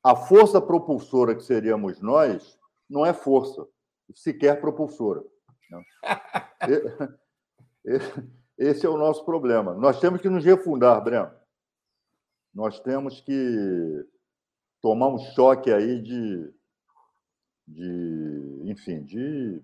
[0.04, 3.66] a força propulsora que seríamos nós não é força,
[4.14, 5.24] sequer propulsora.
[8.58, 9.74] Esse é o nosso problema.
[9.74, 11.32] Nós temos que nos refundar, Breno.
[12.54, 14.06] Nós temos que
[14.82, 16.54] tomar um choque aí de,
[17.68, 19.62] de enfim, de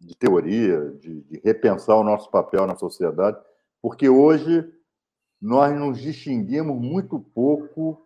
[0.00, 3.38] de teoria, de, de repensar o nosso papel na sociedade,
[3.80, 4.72] porque hoje
[5.40, 8.02] nós nos distinguimos muito pouco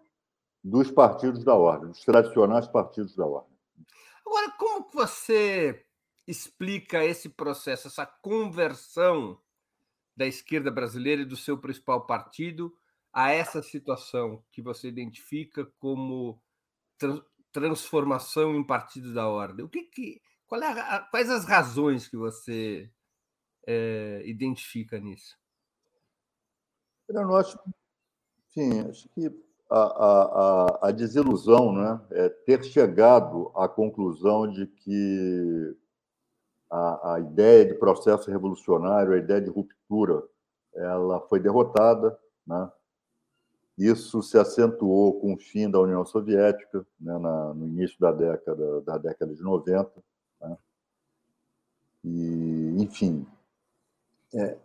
[0.62, 3.50] dos partidos da ordem, dos tradicionais partidos da ordem.
[4.60, 5.86] Como você
[6.28, 9.40] explica esse processo, essa conversão
[10.14, 12.76] da esquerda brasileira e do seu principal partido
[13.10, 16.38] a essa situação que você identifica como
[17.50, 19.64] transformação em partido da ordem?
[19.64, 20.20] O que, que
[20.52, 22.92] é a, quais as razões que você
[23.66, 25.38] é, identifica nisso?
[27.08, 27.58] Eu acho,
[28.50, 35.76] sim, acho que a, a, a, desilusão né, é ter chegado à conclusão de que
[36.68, 40.22] a, a ideia de processo revolucionário, a ideia de ruptura,
[40.74, 42.18] ela foi derrotada.
[42.44, 42.70] Né?
[43.78, 48.80] Isso se acentuou com o fim da União Soviética, né, na, no início da década,
[48.82, 49.90] da década de 90.
[50.40, 50.58] Né?
[52.04, 53.24] E, enfim,
[54.34, 54.56] é,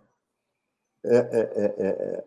[1.04, 1.18] é,
[1.78, 2.26] é,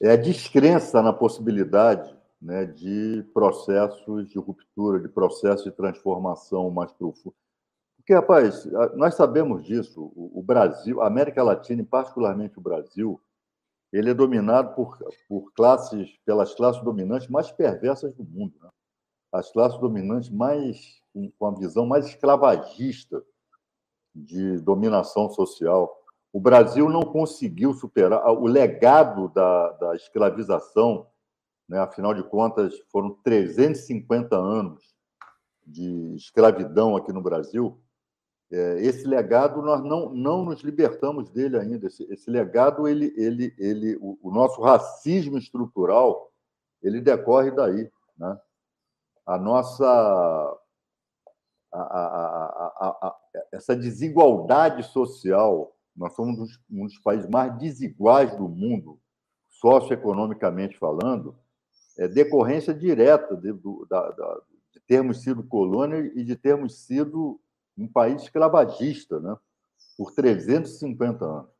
[0.00, 6.92] é, a descrença na possibilidade né, de processos de ruptura, de processos de transformação mais
[6.92, 7.34] profundo.
[7.96, 8.66] Porque, rapaz,
[8.96, 10.12] nós sabemos disso.
[10.16, 13.20] O Brasil, a América Latina, e particularmente o Brasil,
[13.92, 18.54] ele é dominado por, por classes, pelas classes dominantes mais perversas do mundo.
[18.60, 18.68] Né?
[19.30, 21.00] As classes dominantes mais
[21.38, 23.22] com a visão mais escravagista
[24.14, 26.01] de dominação social.
[26.32, 31.06] O Brasil não conseguiu superar o legado da, da escravização,
[31.68, 31.78] né?
[31.78, 34.94] afinal de contas, foram 350 anos
[35.66, 37.78] de escravidão aqui no Brasil.
[38.50, 41.86] É, esse legado nós não, não nos libertamos dele ainda.
[41.86, 46.30] Esse, esse legado, ele, ele, ele, o, o, nosso racismo estrutural,
[46.82, 48.38] ele decorre daí, né?
[49.24, 49.86] a nossa
[51.72, 53.16] a, a, a,
[53.52, 55.74] essa desigualdade social.
[55.96, 58.98] Nós somos um dos, um países mais desiguais do mundo,
[59.50, 61.36] socioeconomicamente falando,
[61.98, 64.40] é decorrência direta de, do, da, da,
[64.72, 67.40] de termos sido colônia e de termos sido
[67.76, 69.36] um país escravagista, né?
[69.96, 71.50] por 350 anos.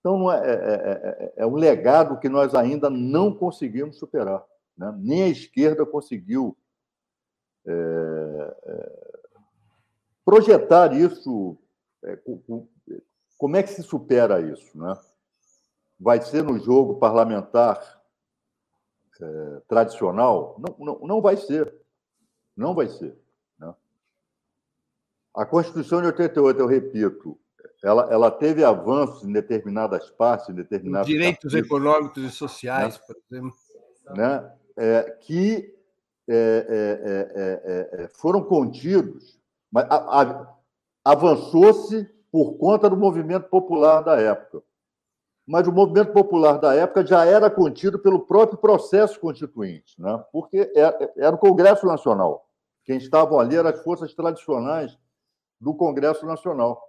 [0.00, 4.44] Então, é, é, é, é, um legado que nós ainda não conseguimos superar.
[4.76, 4.94] Né?
[4.98, 6.56] Nem a esquerda conseguiu
[10.24, 11.58] projetar isso.
[13.38, 14.76] Como é que se supera isso?
[14.76, 14.94] Né?
[15.98, 17.98] Vai ser no jogo parlamentar
[19.66, 20.60] tradicional?
[20.60, 21.74] Não, não, não vai ser.
[22.56, 23.16] Não vai ser.
[23.58, 23.72] Né?
[25.34, 27.38] A Constituição de 88, eu repito,
[27.82, 31.06] ela, ela teve avanços em determinadas partes, em determinados.
[31.06, 33.04] Direitos econômicos e sociais, né?
[33.06, 33.56] por exemplo.
[34.16, 34.52] Né?
[34.76, 35.78] É, que
[36.28, 39.86] é é, é, é, é, foram contidos, mas
[41.02, 44.62] avançou-se por conta do movimento popular da época.
[45.46, 50.22] Mas o movimento popular da época já era contido pelo próprio processo constituinte, né?
[50.30, 52.46] porque era, era o Congresso Nacional.
[52.84, 54.98] Quem estavam ali eram as forças tradicionais
[55.60, 56.88] do Congresso Nacional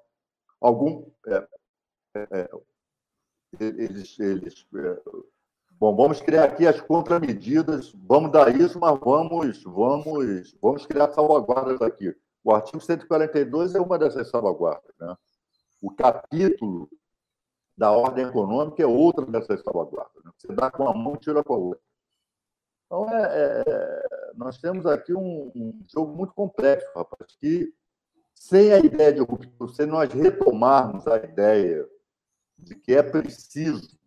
[0.59, 1.05] algum.
[1.27, 1.47] É,
[2.15, 2.49] é, é,
[3.59, 5.01] eles, eles é,
[5.71, 11.81] bom, vamos criar aqui as contramedidas, vamos dar isso, mas vamos, vamos, vamos criar salvaguardas
[11.81, 12.15] aqui.
[12.43, 14.93] O artigo 142 é uma dessas salvaguardas.
[14.99, 15.15] Né?
[15.81, 16.89] O capítulo
[17.77, 20.23] da ordem econômica é outra dessas salvaguardas.
[20.23, 20.31] Né?
[20.37, 21.81] Você dá com uma mão e tira com a outra.
[22.85, 27.73] Então, é, é, nós temos aqui um, um, jogo muito complexo, rapaz, que
[28.33, 31.87] sem a ideia de ruptura, se nós retomarmos a ideia
[32.57, 33.97] de que é preciso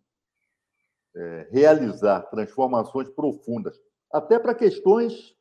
[1.15, 3.79] é, realizar transformações profundas,
[4.11, 5.35] até para questões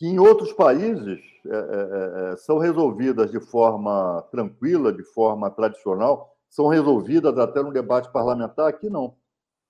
[0.00, 5.50] que em outros países é, é, é, é, são resolvidas de forma tranquila, de forma
[5.50, 9.14] tradicional, são resolvidas até no debate parlamentar, aqui não.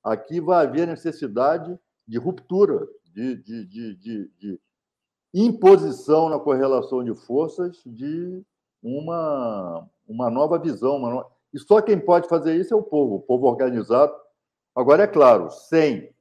[0.05, 4.61] Aqui vai haver necessidade de ruptura, de, de, de, de
[5.35, 8.41] imposição na correlação de forças de
[8.81, 10.97] uma, uma nova visão.
[10.97, 11.27] Uma nova...
[11.53, 14.15] E só quem pode fazer isso é o povo, o povo organizado.
[14.77, 16.15] Agora, é claro, sem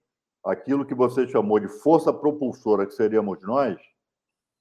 [0.43, 3.79] aquilo que você chamou de força propulsora, que seríamos nós,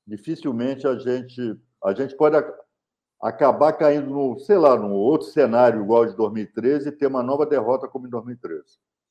[0.09, 2.37] dificilmente a gente, a gente pode
[3.21, 7.47] acabar caindo no, sei lá, num outro cenário igual de 2013 e ter uma nova
[7.47, 8.65] derrota como em 2013,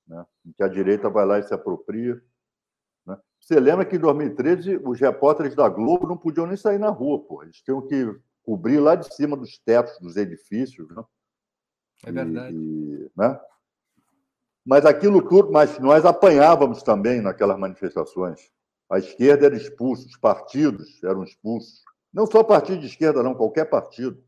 [0.07, 0.25] né?
[0.45, 2.21] em que a direita vai lá e se apropria
[3.39, 7.23] você lembra que em 2013 os repórteres da Globo não podiam nem sair na rua,
[7.23, 7.43] pô.
[7.43, 11.03] Eles tinham que cobrir lá de cima dos tetos dos edifícios, né?
[12.05, 12.55] É verdade.
[12.55, 13.39] E, né?
[14.65, 18.51] Mas aquilo tudo, mas nós apanhávamos também naquelas manifestações.
[18.89, 21.83] A esquerda era expulsa, os partidos eram expulsos.
[22.13, 24.23] Não só partido de esquerda, não, qualquer partido.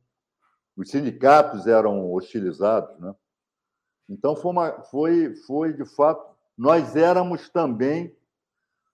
[0.76, 3.14] Os sindicatos eram hostilizados, né?
[4.10, 8.16] Então foi, uma, foi, foi de fato, nós éramos também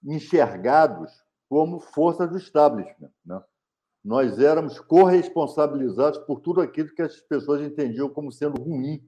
[0.03, 1.11] enxergados
[1.49, 3.11] como força do establishment.
[3.25, 3.41] Né?
[4.03, 9.07] Nós éramos corresponsabilizados por tudo aquilo que as pessoas entendiam como sendo ruim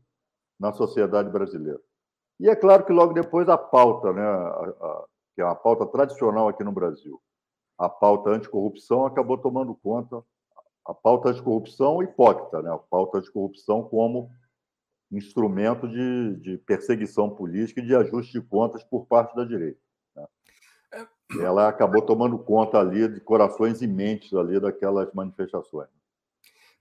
[0.59, 1.79] na sociedade brasileira.
[2.39, 5.05] E é claro que logo depois a pauta, né, a, a,
[5.37, 7.21] que é uma pauta tradicional aqui no Brasil,
[7.77, 10.23] a pauta anticorrupção acabou tomando conta,
[10.83, 14.31] a pauta anticorrupção hipócrita, né, a pauta anticorrupção como
[15.11, 19.79] instrumento de, de perseguição política e de ajuste de contas por parte da direita
[21.41, 25.89] ela acabou tomando conta ali de corações e mentes ali daquelas manifestações.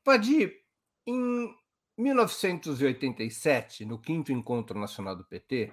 [0.04, 0.62] Padir,
[1.06, 1.52] em
[1.98, 5.72] 1987, no quinto encontro nacional do PT,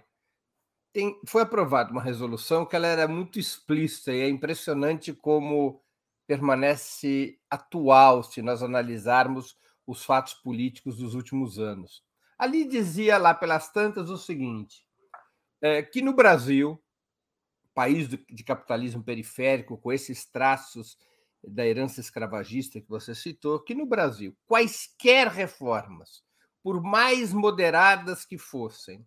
[0.94, 5.82] tem, foi aprovada uma resolução que ela era muito explícita e é impressionante como
[6.28, 12.04] permanece atual se nós analisarmos os fatos políticos dos últimos anos.
[12.38, 14.86] Ali dizia lá pelas tantas o seguinte:
[15.62, 16.80] é, que no Brasil
[17.74, 20.98] país de capitalismo periférico, com esses traços
[21.44, 26.24] da herança escravagista que você citou, que no Brasil, quaisquer reformas,
[26.62, 29.06] por mais moderadas que fossem,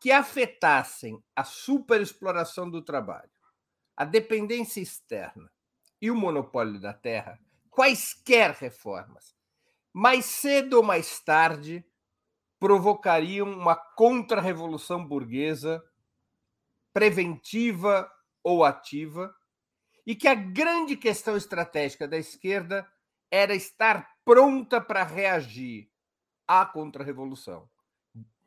[0.00, 3.30] que afetassem a superexploração do trabalho,
[3.94, 5.52] a dependência externa
[6.00, 7.38] e o monopólio da terra,
[7.68, 9.36] quaisquer reformas,
[9.92, 11.84] mais cedo ou mais tarde,
[12.58, 15.84] provocariam uma contra-revolução burguesa
[16.92, 18.10] preventiva
[18.42, 19.34] ou ativa,
[20.06, 22.90] e que a grande questão estratégica da esquerda
[23.30, 25.88] era estar pronta para reagir
[26.48, 27.68] à contra-revolução,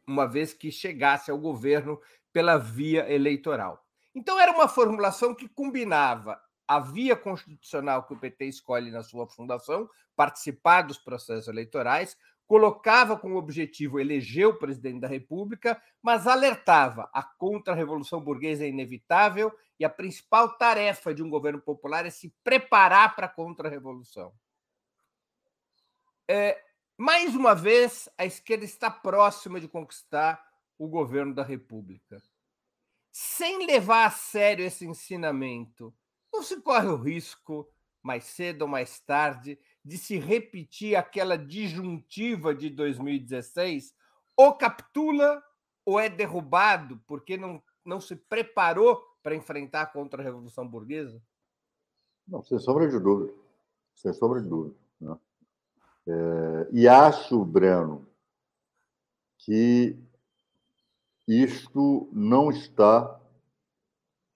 [0.08, 2.00] uma vez que chegasse ao governo
[2.32, 3.86] pela via eleitoral.
[4.14, 9.28] Então, era uma formulação que combinava a via constitucional que o PT escolhe na sua
[9.28, 17.10] fundação, participar dos processos eleitorais, colocava como objetivo eleger o presidente da República, mas alertava
[17.14, 22.34] a contra-revolução burguesa é inevitável e a principal tarefa de um governo popular é se
[22.44, 24.34] preparar para a contra-revolução.
[26.28, 26.62] É,
[26.98, 30.44] mais uma vez, a esquerda está próxima de conquistar
[30.78, 32.22] o governo da República.
[33.12, 35.94] Sem levar a sério esse ensinamento,
[36.32, 37.70] não se corre o risco,
[38.02, 43.94] mais cedo ou mais tarde, de se repetir aquela disjuntiva de 2016,
[44.36, 45.42] ou capitula
[45.86, 51.22] ou é derrubado porque não, não se preparou para enfrentar a contra-revolução burguesa?
[52.28, 53.34] Não, sem sombra de dúvida.
[53.94, 54.83] Sem sombra de dúvida.
[56.08, 58.08] É, e acho, Breno,
[59.40, 59.98] que
[61.28, 63.20] isto não está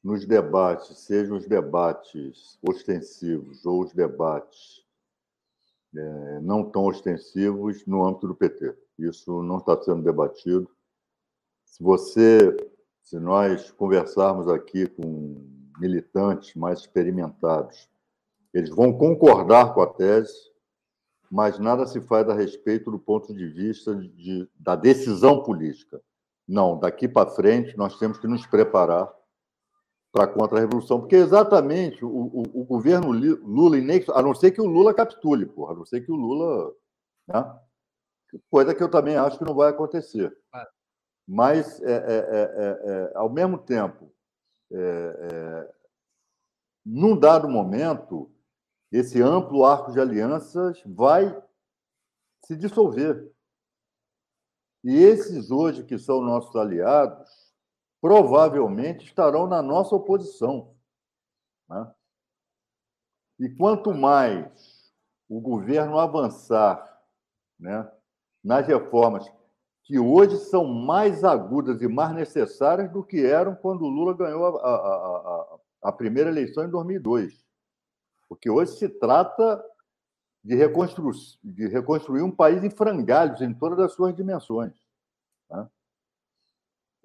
[0.03, 4.85] nos debates, sejam os debates ostensivos ou os debates
[5.95, 8.75] é, não tão ostensivos no âmbito do PT.
[8.97, 10.69] Isso não está sendo debatido.
[11.65, 12.55] Se você,
[13.03, 15.35] se nós conversarmos aqui com
[15.79, 17.89] militantes mais experimentados,
[18.53, 20.51] eles vão concordar com a tese,
[21.29, 26.01] mas nada se faz a respeito do ponto de vista de, da decisão política.
[26.47, 29.13] Não, daqui para frente nós temos que nos preparar
[30.11, 33.77] para a contra-revolução, porque exatamente o, o, o, governo Lula,
[34.15, 36.73] a não ser que o Lula capitule, porra, a não ser que o Lula.
[37.27, 37.59] Né?
[38.49, 40.35] Coisa que eu também acho que não vai acontecer.
[41.27, 44.11] Mas, é, é, é, ao mesmo tempo,
[46.85, 48.31] num dado momento,
[48.91, 51.35] esse amplo arco de alianças vai
[52.45, 53.31] se dissolver.
[54.83, 57.29] E esses hoje que são nossos aliados,
[57.99, 60.73] provavelmente estarão na nossa oposição.
[61.69, 61.91] Né?
[63.39, 64.93] E quanto mais
[65.27, 67.01] o governo avançar
[67.59, 67.91] né,
[68.43, 69.29] nas reformas
[69.83, 74.57] que hoje são mais agudas e mais necessárias do que eram quando o Lula ganhou
[74.57, 77.46] a, a, a, a primeira eleição em 2002.
[78.27, 79.63] Porque hoje se trata
[80.43, 80.55] de,
[81.43, 84.73] de reconstruir um país em frangalhos em todas as suas dimensões.
[85.49, 85.67] Né?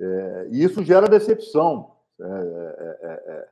[0.01, 1.97] É, e isso gera decepção.
[2.21, 3.49] É, é, é, é,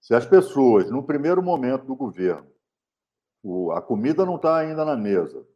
[0.00, 2.50] se as pessoas, no primeiro momento do governo,
[3.42, 5.46] o, a comida não está ainda na mesa,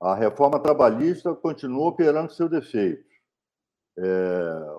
[0.00, 3.04] a reforma trabalhista continua operando seus defeitos,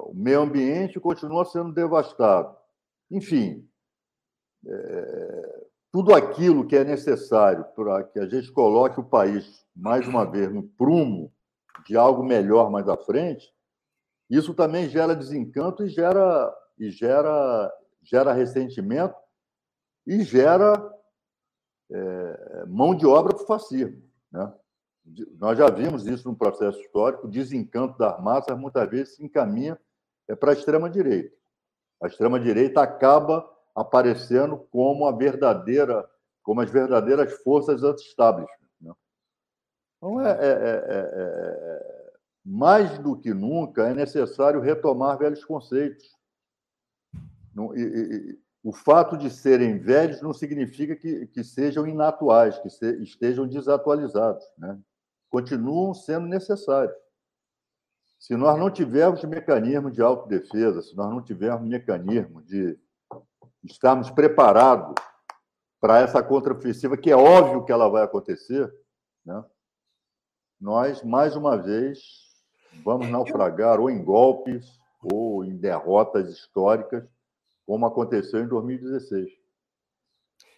[0.03, 2.55] o meio ambiente continua sendo devastado.
[3.09, 3.67] Enfim,
[5.97, 10.53] tudo aquilo que é necessário para que a gente coloque o país, mais uma vez,
[10.53, 11.33] no prumo
[11.87, 13.51] de algo melhor mais à frente,
[14.29, 17.73] isso também gera desencanto e gera, e gera,
[18.03, 19.15] gera ressentimento
[20.05, 20.75] e gera
[21.89, 23.99] é, mão de obra para o fascismo.
[24.31, 24.53] Né?
[25.39, 29.79] Nós já vimos isso no processo histórico, o desencanto das massas muitas vezes se encaminha
[30.27, 31.35] é, para a extrema-direita.
[31.99, 36.03] A extrema-direita acaba aparecendo como a verdadeira,
[36.41, 38.69] como as verdadeiras forças anti-establishment.
[38.81, 38.91] Né?
[39.97, 42.07] Então, é, é, é
[42.43, 46.09] mais do que nunca, é necessário retomar velhos conceitos.
[48.63, 54.43] o fato de serem velhos não significa que, que sejam inatuais, que se, estejam desatualizados.
[54.57, 54.79] Né?
[55.29, 56.97] Continuam sendo necessários.
[58.17, 62.79] Se nós não tivermos mecanismo de autodefesa, se nós não tivermos mecanismo de
[63.71, 64.95] estarmos preparados
[65.79, 68.71] para essa contraofensiva, que é óbvio que ela vai acontecer,
[69.25, 69.43] né?
[70.59, 72.27] nós, mais uma vez,
[72.83, 77.07] Vamos naufragar ou em golpes ou em derrotas históricas,
[77.65, 79.29] como aconteceu em 2016.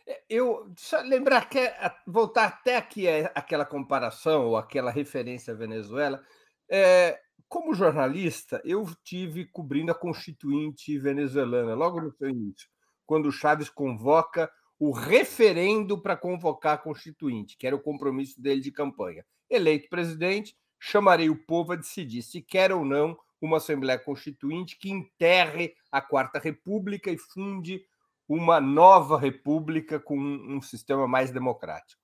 [0.08, 1.60] É, eu só lembrar que
[2.08, 6.24] voltar até aqui aquela comparação ou aquela referência à Venezuela.
[6.70, 12.70] É, como jornalista, eu tive cobrindo a Constituinte venezuelana logo no seu início,
[13.10, 18.62] quando o Chaves convoca o referendo para convocar a Constituinte, que era o compromisso dele
[18.62, 19.26] de campanha.
[19.50, 24.92] Eleito presidente, chamarei o povo a decidir se quer ou não uma Assembleia Constituinte que
[24.92, 27.84] enterre a Quarta República e funde
[28.28, 32.00] uma nova república com um sistema mais democrático.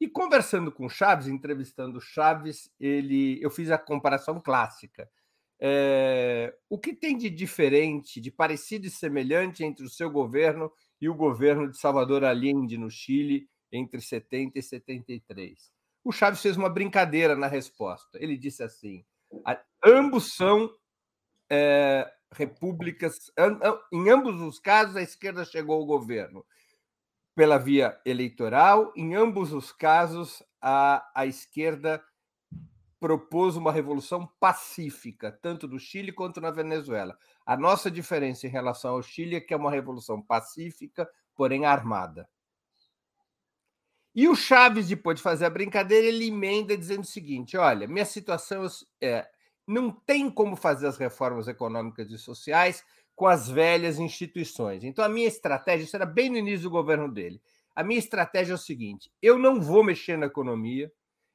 [0.00, 5.10] E conversando com Chaves, entrevistando Chaves, ele, eu fiz a comparação clássica.
[5.64, 11.08] É, o que tem de diferente, de parecido e semelhante entre o seu governo e
[11.08, 15.70] o governo de Salvador Allende no Chile entre 70 e 73?
[16.02, 18.18] O Chaves fez uma brincadeira na resposta.
[18.20, 19.04] Ele disse assim:
[19.84, 20.68] ambos são
[21.48, 23.30] é, repúblicas,
[23.92, 26.44] em ambos os casos a esquerda chegou ao governo.
[27.36, 28.92] pela via eleitoral.
[28.96, 32.02] Em ambos os casos, a, a esquerda
[33.02, 37.18] propôs uma revolução pacífica, tanto no Chile quanto na Venezuela.
[37.44, 42.28] A nossa diferença em relação ao Chile é que é uma revolução pacífica, porém armada.
[44.14, 48.04] E o Chaves, depois de fazer a brincadeira, ele emenda dizendo o seguinte: olha, minha
[48.04, 48.64] situação
[49.00, 49.26] é.
[49.66, 52.84] Não tem como fazer as reformas econômicas e sociais
[53.16, 54.84] com as velhas instituições.
[54.84, 57.40] Então, a minha estratégia, isso era bem no início do governo dele.
[57.74, 60.92] A minha estratégia é o seguinte: eu não vou mexer na economia,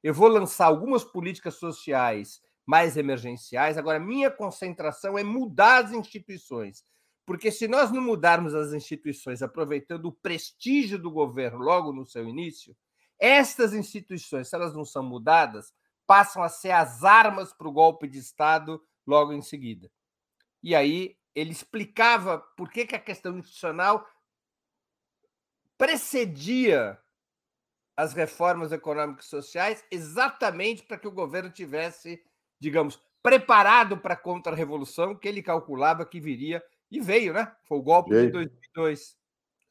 [0.08, 3.78] eu vou lançar algumas políticas sociais mais emergenciais.
[3.78, 6.86] Agora, minha concentração é mudar as instituições.
[7.26, 12.26] Porque se nós não mudarmos as instituições, aproveitando o prestígio do governo logo no seu
[12.26, 12.74] início,
[13.20, 15.74] estas instituições, se elas não são mudadas,
[16.06, 19.92] passam a ser as armas para o golpe de Estado logo em seguida.
[20.64, 24.08] E aí ele explicava por que, que a questão institucional
[25.78, 26.98] precedia
[27.98, 32.24] as reformas econômicas e sociais, exatamente para que o governo tivesse,
[32.60, 37.52] digamos, preparado para a contra-revolução que ele calculava que viria e veio, né?
[37.64, 39.18] Foi o golpe de 2002.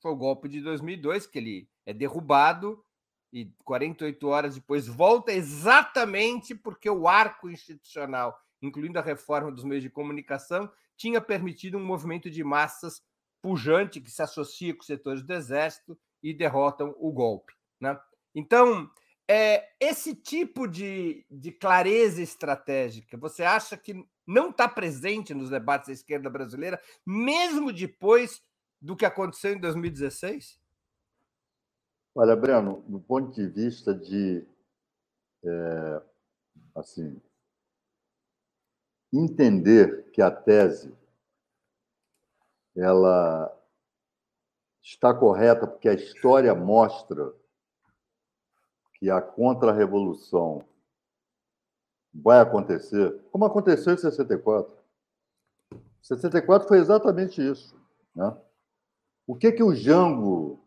[0.02, 2.84] Foi o golpe de 2002 que ele é derrubado
[3.32, 9.82] e 48 horas depois volta exatamente porque o arco institucional, incluindo a reforma dos meios
[9.82, 13.02] de comunicação, tinha permitido um movimento de massas
[13.40, 17.52] pujante que se associa com os setores do exército e derrotam o golpe.
[17.80, 17.98] Né?
[18.36, 18.90] Então,
[19.26, 25.86] é, esse tipo de, de clareza estratégica, você acha que não está presente nos debates
[25.86, 28.42] da esquerda brasileira, mesmo depois
[28.78, 30.60] do que aconteceu em 2016?
[32.14, 34.46] Olha, Breno, do ponto de vista de
[35.42, 36.02] é,
[36.74, 37.18] assim
[39.10, 40.94] entender que a tese
[42.76, 43.50] ela
[44.82, 47.34] está correta porque a história mostra
[48.98, 50.64] que a contra-revolução
[52.14, 54.74] vai acontecer, como aconteceu em 64.
[56.02, 57.78] 64 foi exatamente isso.
[58.14, 58.34] Né?
[59.26, 60.62] O que que o Jango...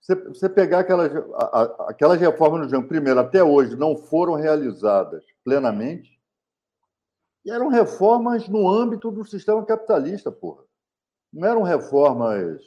[0.00, 1.10] Você, pegar aquelas,
[1.88, 6.20] aquelas reformas no Jango, primeiro, até hoje, não foram realizadas plenamente,
[7.42, 10.62] e eram reformas no âmbito do sistema capitalista, porra.
[11.32, 12.62] Não eram reformas...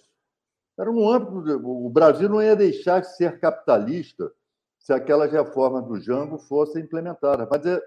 [0.79, 1.41] Eram no âmbito...
[1.41, 4.31] Do, o Brasil não ia deixar de ser capitalista
[4.87, 7.45] se aquelas reformas do Jango fossem implementadas.
[7.51, 7.81] Mas é,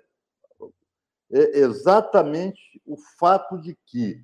[1.30, 4.22] é exatamente o fato de que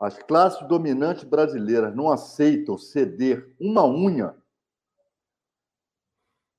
[0.00, 4.36] as classes dominantes brasileiras não aceitam ceder uma unha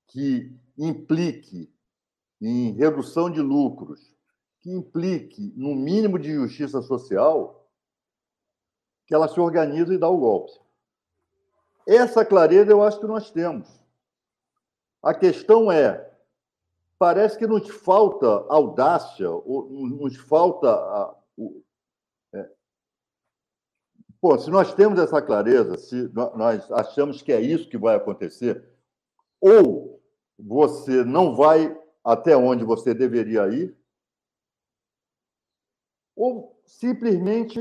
[0.07, 1.69] que implique
[2.41, 4.15] em redução de lucros,
[4.61, 7.69] que implique no mínimo de justiça social,
[9.05, 10.53] que ela se organiza e dá o golpe.
[11.85, 13.84] Essa clareza eu acho que nós temos.
[15.05, 16.11] A questão é,
[16.97, 21.15] parece que nos falta audácia, nos falta.
[22.33, 22.49] É,
[24.19, 28.67] pô, se nós temos essa clareza, se nós achamos que é isso que vai acontecer,
[29.39, 30.01] ou
[30.39, 33.77] você não vai até onde você deveria ir,
[36.15, 37.59] ou simplesmente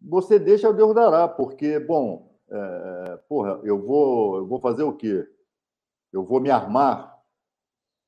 [0.00, 5.28] você deixa Deus dará, porque, bom, é, porra, eu vou, eu vou fazer o quê?
[6.12, 7.18] Eu vou me armar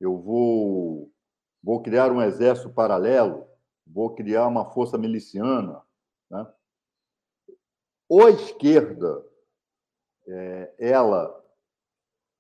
[0.01, 1.13] eu vou,
[1.63, 3.47] vou criar um exército paralelo,
[3.87, 5.83] vou criar uma força miliciana.
[6.31, 6.47] Né?
[8.09, 9.23] Ou a esquerda,
[10.27, 11.39] é, ela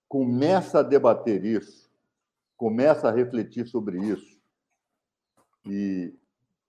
[0.09, 1.93] começa a debater isso,
[2.57, 4.41] começa a refletir sobre isso
[5.67, 6.17] e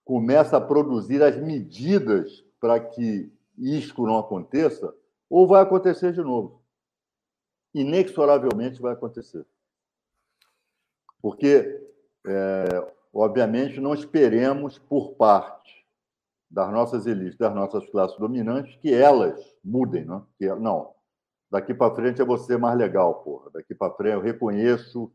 [0.03, 4.93] começa a produzir as medidas para que isto não aconteça,
[5.29, 6.60] ou vai acontecer de novo.
[7.73, 9.45] Inexoravelmente vai acontecer.
[11.21, 11.81] Porque,
[12.25, 15.85] é, obviamente, não esperemos por parte
[16.49, 20.27] das nossas elites, das nossas classes dominantes, que elas mudem, não?
[20.37, 20.93] Que, não,
[21.49, 23.51] daqui para frente é você mais legal, porra.
[23.51, 25.11] Daqui para frente eu reconheço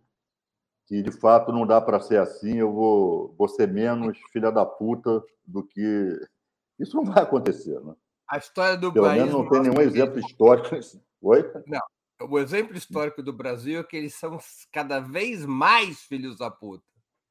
[0.86, 4.64] que de fato não dá para ser assim, eu vou, vou ser menos filha da
[4.64, 6.20] puta do que.
[6.78, 7.94] Isso não vai acontecer, né?
[8.28, 10.68] A história do Pelo menos não tem nenhum exemplo histórico.
[11.22, 11.52] Oi?
[11.66, 11.80] Não,
[12.20, 14.38] o exemplo histórico do Brasil é que eles são
[14.72, 16.84] cada vez mais filhos da puta.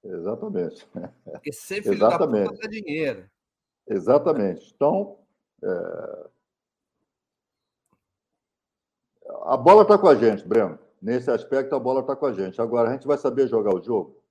[0.03, 0.87] Exatamente.
[1.23, 2.45] Porque ser filho Exatamente.
[2.45, 3.29] da puta dá dinheiro.
[3.87, 4.71] Exatamente.
[4.75, 5.19] Então,
[5.63, 6.29] é...
[9.43, 10.77] a bola está com a gente, Breno.
[11.01, 12.61] Nesse aspecto, a bola está com a gente.
[12.61, 14.23] Agora, a gente vai saber jogar o jogo?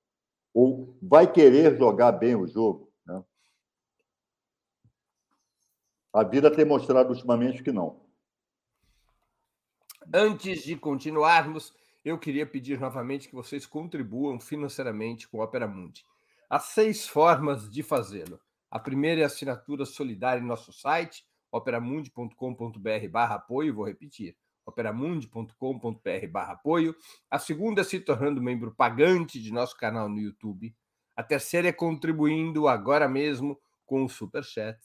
[0.52, 2.92] Ou vai querer jogar bem o jogo?
[3.05, 3.22] Né?
[6.12, 8.03] A vida tem mostrado ultimamente que não.
[10.12, 11.72] Antes de continuarmos,
[12.05, 16.05] eu queria pedir novamente que vocês contribuam financeiramente com o Opera Mundi.
[16.48, 18.38] Há seis formas de fazê-lo.
[18.70, 24.36] A primeira é a assinatura solidária em nosso site, operamundi.com.br barra apoio, vou repetir,
[24.66, 26.94] operamundi.com.br barra apoio.
[27.30, 30.74] A segunda é se tornando membro pagante de nosso canal no YouTube.
[31.16, 34.78] A terceira é contribuindo agora mesmo com o Super Chat.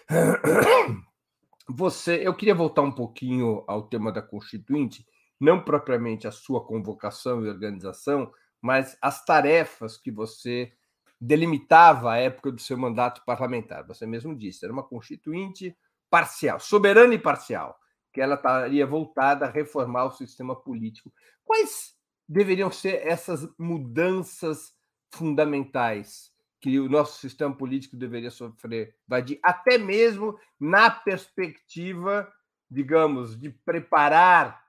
[1.70, 5.08] Você, eu queria voltar um pouquinho ao tema da Constituinte,
[5.40, 8.30] não propriamente a sua convocação e organização,
[8.62, 10.74] mas as tarefas que você
[11.20, 13.86] delimitava a época do seu mandato parlamentar.
[13.88, 15.76] Você mesmo disse, era uma Constituinte
[16.10, 17.78] parcial, soberana e parcial,
[18.12, 21.12] que ela estaria voltada a reformar o sistema político.
[21.44, 21.96] Quais
[22.28, 24.74] deveriam ser essas mudanças
[25.12, 32.32] fundamentais que o nosso sistema político deveria sofrer, vadir, até mesmo na perspectiva,
[32.72, 34.64] digamos, de preparar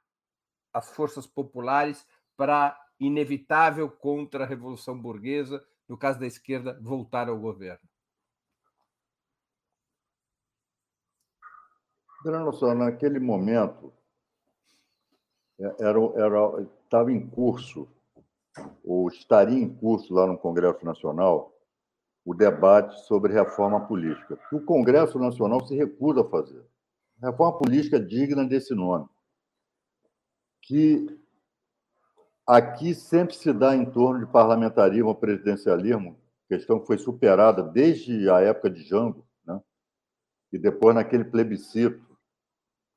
[0.73, 2.05] as forças populares
[2.37, 7.89] para a inevitável contra-revolução burguesa, no caso da esquerda, voltar ao governo?
[12.22, 13.93] Bruno, só naquele momento
[15.61, 15.99] é, era,
[16.85, 17.87] estava em curso,
[18.82, 21.53] ou estaria em curso lá no Congresso Nacional,
[22.24, 26.64] o debate sobre reforma política, que o Congresso Nacional se recusa a fazer.
[27.20, 29.07] Reforma política digna desse nome,
[30.62, 31.07] que
[32.47, 36.19] aqui sempre se dá em torno de parlamentarismo, presidencialismo,
[36.49, 39.61] questão que foi superada desde a época de Jango, né?
[40.53, 42.05] e depois naquele plebiscito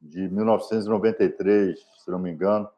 [0.01, 2.69] de 1993, se não me engano,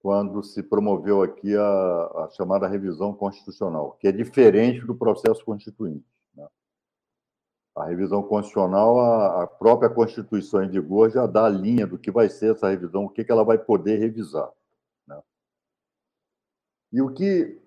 [0.00, 6.04] quando se promoveu aqui a, a, chamada revisão constitucional, que é diferente do processo constituinte.
[6.34, 6.46] Né?
[7.76, 12.10] A revisão constitucional, a, a, própria Constituição em vigor já dá a linha do que
[12.10, 14.50] vai ser essa revisão, o que, que ela vai poder revisar.
[16.92, 17.58] E o que,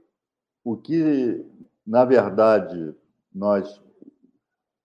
[0.63, 1.43] o que,
[1.85, 2.95] na verdade,
[3.33, 3.81] nós.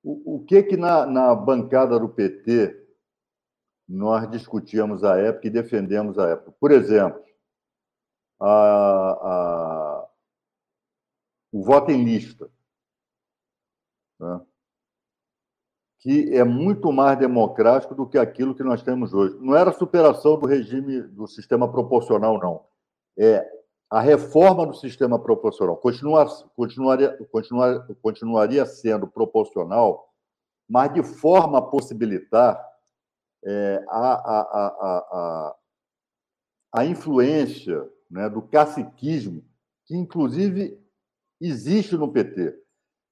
[0.03, 2.89] O, o que que na, na bancada do PT
[3.87, 6.53] nós discutíamos à época e defendemos à época?
[6.59, 7.23] Por exemplo,
[8.41, 10.09] a, a,
[11.53, 12.51] o voto em lista,
[14.19, 14.41] né?
[15.99, 19.37] que é muito mais democrático do que aquilo que nós temos hoje.
[19.39, 22.65] Não era superação do regime do sistema proporcional, não.
[23.19, 23.60] É
[23.91, 25.77] a reforma do sistema proporcional.
[25.77, 26.25] Continua,
[26.55, 30.15] continuaria, continuar, continuaria sendo proporcional,
[30.69, 32.65] mas de forma a possibilitar
[33.45, 35.57] é, a, a, a, a,
[36.77, 39.45] a influência né, do caciquismo,
[39.87, 40.81] que inclusive
[41.41, 42.57] existe no PT.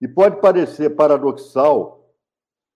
[0.01, 2.15] E pode parecer paradoxal,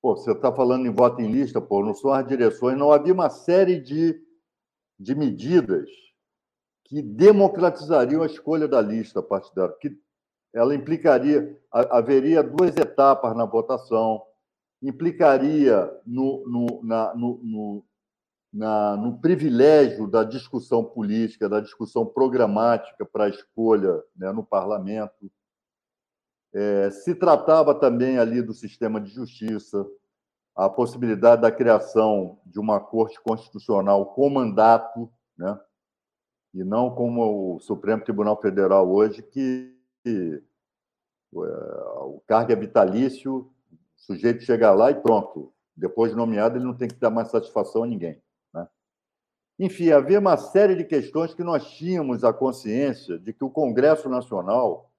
[0.00, 3.12] pô, você está falando em voto em lista, pô, não são as direções, não havia
[3.12, 4.20] uma série de,
[4.98, 5.88] de medidas
[6.92, 9.98] que democratizariam a escolha da lista partidária, que
[10.52, 14.22] ela implicaria, haveria duas etapas na votação,
[14.82, 17.84] implicaria no, no, na, no, no
[18.52, 25.32] na, no privilégio da discussão política, da discussão programática para a escolha né, no parlamento.
[26.52, 29.86] É, se tratava também ali do sistema de justiça,
[30.54, 35.58] a possibilidade da criação de uma corte constitucional com mandato, né,
[36.54, 39.74] e não como o Supremo Tribunal Federal hoje, que,
[40.04, 40.42] que
[41.32, 43.50] o cargo é vitalício, o
[43.96, 45.52] sujeito chega lá e pronto.
[45.74, 48.20] Depois de nomeado, ele não tem que dar mais satisfação a ninguém.
[49.58, 54.08] Enfim, havia uma série de questões que nós tínhamos a consciência de que o Congresso
[54.08, 54.90] Nacional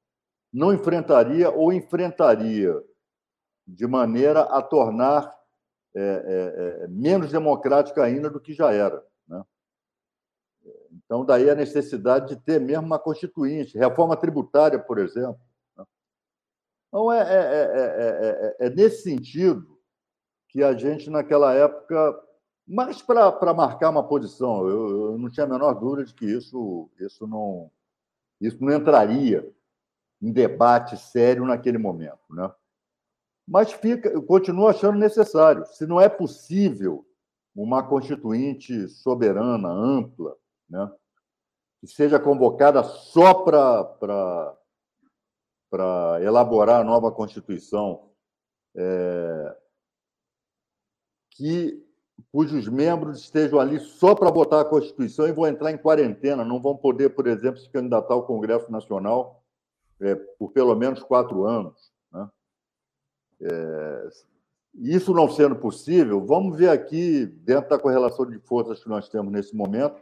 [0.53, 2.73] não enfrentaria ou enfrentaria
[3.67, 5.33] de maneira a tornar
[5.95, 9.03] é, é, é, menos democrática ainda do que já era.
[9.27, 9.43] Né?
[10.93, 15.39] Então, daí a necessidade de ter mesmo uma constituinte, reforma tributária, por exemplo.
[15.77, 15.85] Né?
[16.87, 19.79] Então, é, é, é nesse sentido
[20.49, 22.15] que a gente, naquela época,
[22.67, 26.89] mas para marcar uma posição, eu, eu, não tinha a menor dúvida de que isso,
[26.99, 27.71] isso, não,
[28.39, 29.51] isso não entraria
[30.21, 32.21] em debate sério naquele momento.
[32.29, 32.49] Né?
[33.47, 35.65] Mas fica, eu continuo achando necessário.
[35.65, 37.05] Se não é possível
[37.55, 40.35] uma constituinte soberana, ampla,
[40.73, 40.91] né?
[41.79, 44.57] que seja convocada só para
[46.21, 48.09] elaborar a nova Constituição,
[48.75, 49.57] é,
[51.31, 51.83] que
[52.31, 56.59] cujos membros estejam ali só para votar a Constituição e vão entrar em quarentena, não
[56.61, 59.43] vão poder, por exemplo, se candidatar ao Congresso Nacional
[59.99, 61.91] é, por pelo menos quatro anos.
[62.11, 62.29] Né?
[63.41, 64.09] É,
[64.75, 69.31] isso não sendo possível, vamos ver aqui, dentro da correlação de forças que nós temos
[69.31, 70.01] nesse momento,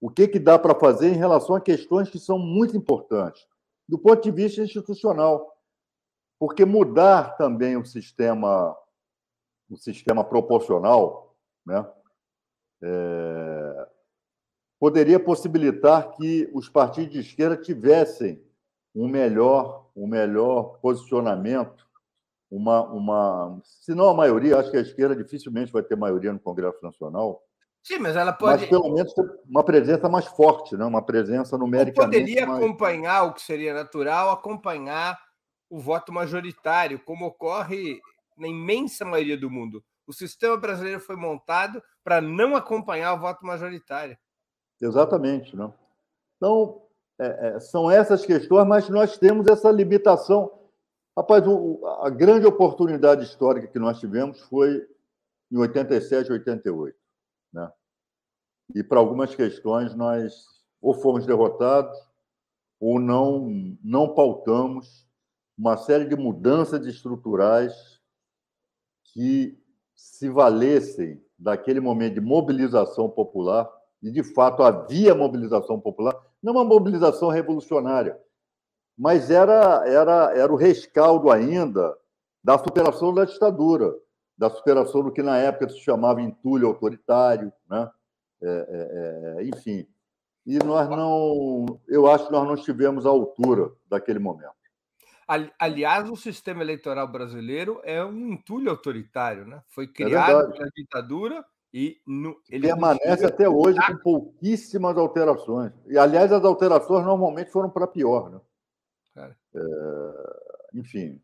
[0.00, 3.46] o que, que dá para fazer em relação a questões que são muito importantes,
[3.88, 5.56] do ponto de vista institucional.
[6.38, 8.76] Porque mudar também o sistema,
[9.68, 11.36] o sistema proporcional,
[11.66, 11.84] né,
[12.82, 13.88] é,
[14.78, 18.40] poderia possibilitar que os partidos de esquerda tivessem
[18.94, 21.88] um melhor, um melhor posicionamento
[22.50, 23.60] uma, uma.
[23.62, 27.42] Se não a maioria, acho que a esquerda dificilmente vai ter maioria no Congresso Nacional.
[27.82, 28.62] Sim, mas ela pode.
[28.62, 29.12] Mas pelo menos
[29.48, 30.84] uma presença mais forte, né?
[30.84, 32.02] uma presença numérica.
[32.02, 32.62] Poderia mais...
[32.62, 35.18] acompanhar o que seria natural, acompanhar
[35.70, 38.00] o voto majoritário, como ocorre
[38.36, 39.82] na imensa maioria do mundo.
[40.06, 44.16] O sistema brasileiro foi montado para não acompanhar o voto majoritário.
[44.80, 45.54] Exatamente.
[45.56, 45.70] Né?
[46.36, 46.82] Então,
[47.18, 50.50] é, é, são essas questões, mas nós temos essa limitação.
[51.16, 54.86] Rapaz, o, a grande oportunidade histórica que nós tivemos foi
[55.50, 56.96] em 87, 88.
[58.74, 60.46] E para algumas questões nós
[60.80, 61.96] ou fomos derrotados
[62.80, 65.06] ou não, não pautamos
[65.56, 68.00] uma série de mudanças estruturais
[69.12, 69.58] que
[69.94, 73.68] se valessem daquele momento de mobilização popular,
[74.00, 78.18] e de fato havia mobilização popular, não uma mobilização revolucionária,
[78.96, 81.96] mas era, era, era o rescaldo ainda
[82.42, 83.92] da superação da ditadura,
[84.36, 87.90] da superação do que na época se chamava entulho autoritário, né?
[88.42, 89.86] É, é, é, enfim.
[90.46, 94.56] E nós não, eu acho que nós não estivemos à altura daquele momento.
[95.58, 99.62] Aliás, o sistema eleitoral brasileiro é um entulho autoritário, né?
[99.68, 105.72] Foi é criado é pela ditadura e no, ele permanece até hoje com pouquíssimas alterações.
[105.86, 108.40] E aliás, as alterações normalmente foram para pior, né?
[109.54, 109.60] É,
[110.72, 111.20] enfim.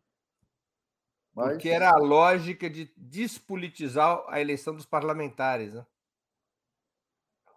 [1.33, 1.53] Mas...
[1.53, 5.73] Porque era a lógica de despolitizar a eleição dos parlamentares.
[5.73, 5.85] Né?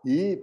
[0.08, 0.42] E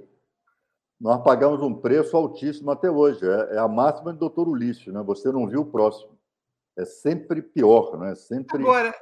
[1.01, 3.25] nós pagamos um preço altíssimo até hoje.
[3.25, 5.01] É, é a máxima do doutor Ulisses, né?
[5.01, 6.15] Você não viu o próximo.
[6.77, 8.13] É sempre pior, né?
[8.13, 8.61] Sempre...
[8.61, 8.95] Agora,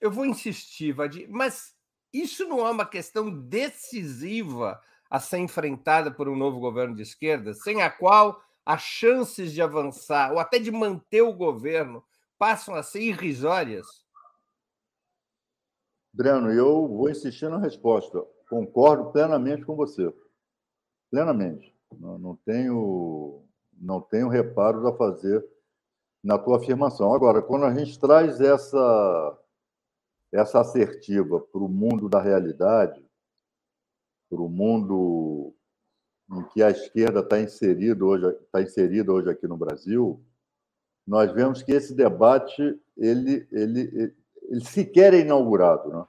[0.00, 1.74] eu vou insistir, Vadir, mas
[2.12, 7.52] isso não é uma questão decisiva a ser enfrentada por um novo governo de esquerda,
[7.52, 12.04] sem a qual as chances de avançar ou até de manter o governo
[12.38, 13.86] passam a ser irrisórias?
[16.12, 18.24] Breno, eu vou insistir na resposta.
[18.54, 20.14] Concordo plenamente com você.
[21.10, 21.74] Plenamente.
[21.98, 23.42] Não, não tenho
[23.72, 25.44] não tenho reparos a fazer
[26.22, 27.12] na tua afirmação.
[27.12, 29.38] Agora, quando a gente traz essa
[30.32, 33.04] essa assertiva para o mundo da realidade,
[34.30, 35.52] para o mundo
[36.30, 40.24] em que a esquerda está inserida hoje, está inserida hoje aqui no Brasil,
[41.04, 45.88] nós vemos que esse debate ele, ele, ele sequer é inaugurado.
[45.88, 46.06] Né?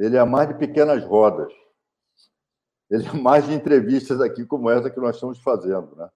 [0.00, 1.52] Ele é mais de pequenas rodas.
[2.90, 5.94] Ele é mais de entrevistas aqui como essa que nós estamos fazendo.
[5.94, 6.08] Né?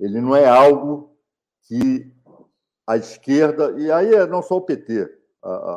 [0.00, 1.14] Ele não é algo
[1.64, 2.10] que
[2.86, 5.14] a esquerda, e aí é não só o PT,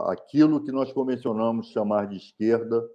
[0.07, 2.89] aquilo que nós convencionamos chamar de esquerda,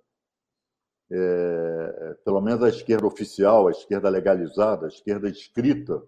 [1.13, 6.03] é, pelo menos a esquerda oficial, a esquerda legalizada, a esquerda escrita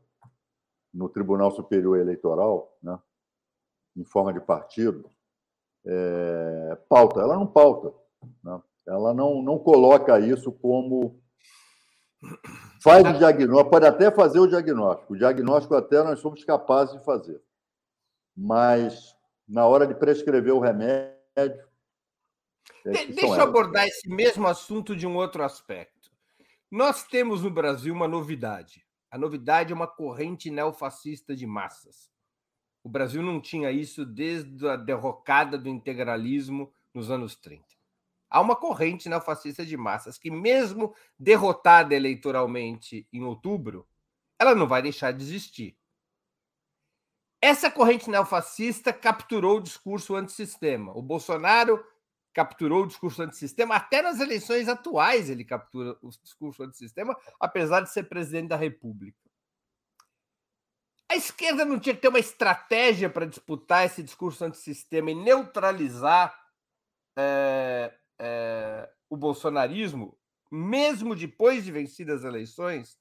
[0.92, 2.98] no Tribunal Superior Eleitoral, né,
[3.94, 5.10] em forma de partido,
[5.84, 7.20] é, pauta.
[7.20, 7.92] Ela não pauta.
[8.42, 8.60] Né?
[8.86, 11.20] Ela não, não coloca isso como.
[12.82, 15.14] Faz o diagnóstico, pode até fazer o diagnóstico.
[15.14, 17.40] O diagnóstico até nós somos capazes de fazer.
[18.36, 19.14] Mas,
[19.48, 21.14] na hora de prescrever o remédio,
[22.84, 26.10] de, deixa eu abordar esse mesmo assunto de um outro aspecto.
[26.70, 28.84] Nós temos no Brasil uma novidade.
[29.10, 32.10] A novidade é uma corrente neofascista de massas.
[32.84, 37.77] O Brasil não tinha isso desde a derrocada do integralismo nos anos 30.
[38.30, 43.86] Há uma corrente neofascista de massas que, mesmo derrotada eleitoralmente em outubro,
[44.38, 45.76] ela não vai deixar de existir.
[47.40, 50.92] Essa corrente neofascista capturou o discurso antissistema.
[50.96, 51.84] O Bolsonaro
[52.34, 57.90] capturou o discurso antissistema, até nas eleições atuais ele captura o discurso antissistema, apesar de
[57.90, 59.18] ser presidente da República.
[61.10, 66.38] A esquerda não tinha que ter uma estratégia para disputar esse discurso antissistema e neutralizar
[67.16, 70.16] é, é, o bolsonarismo,
[70.50, 72.98] mesmo depois de vencidas as eleições?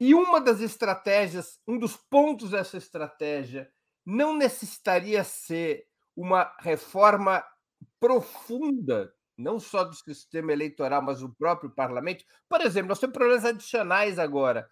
[0.00, 3.70] E uma das estratégias, um dos pontos dessa estratégia,
[4.04, 7.44] não necessitaria ser uma reforma
[8.00, 12.24] profunda, não só do sistema eleitoral, mas do próprio parlamento.
[12.48, 14.68] Por exemplo, nós temos problemas adicionais agora.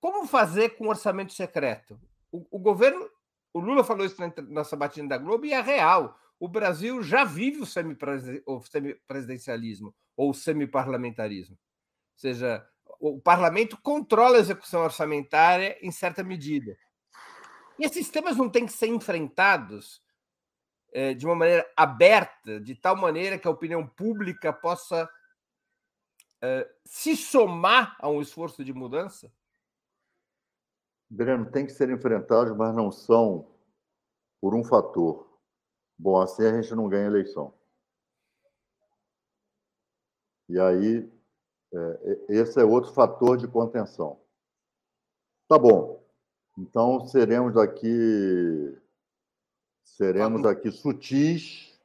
[0.00, 1.98] Como fazer com orçamento secreto?
[2.30, 3.08] O, o governo,
[3.52, 6.18] o Lula falou isso na, na sabatina da Globo e é real.
[6.38, 11.56] O Brasil já vive o semipresidencialismo ou semiparlamentarismo.
[11.56, 12.66] Ou seja,
[13.00, 16.76] o parlamento controla a execução orçamentária em certa medida.
[17.78, 20.02] E esses temas não têm que ser enfrentados
[20.92, 25.08] é, de uma maneira aberta, de tal maneira que a opinião pública possa
[26.40, 29.30] é, se somar a um esforço de mudança?
[31.08, 33.46] Breno, tem que ser enfrentados, mas não são
[34.40, 35.25] por um fator.
[35.98, 37.52] Bom, assim a gente não ganha eleição.
[40.48, 41.10] E aí,
[41.72, 44.20] é, esse é outro fator de contenção.
[45.48, 46.04] Tá bom.
[46.58, 48.78] Então, seremos aqui
[49.96, 51.80] seremos aqui sutis,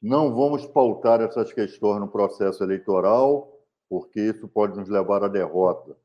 [0.00, 3.52] não vamos pautar essas questões no processo eleitoral,
[3.88, 5.96] porque isso pode nos levar à derrota.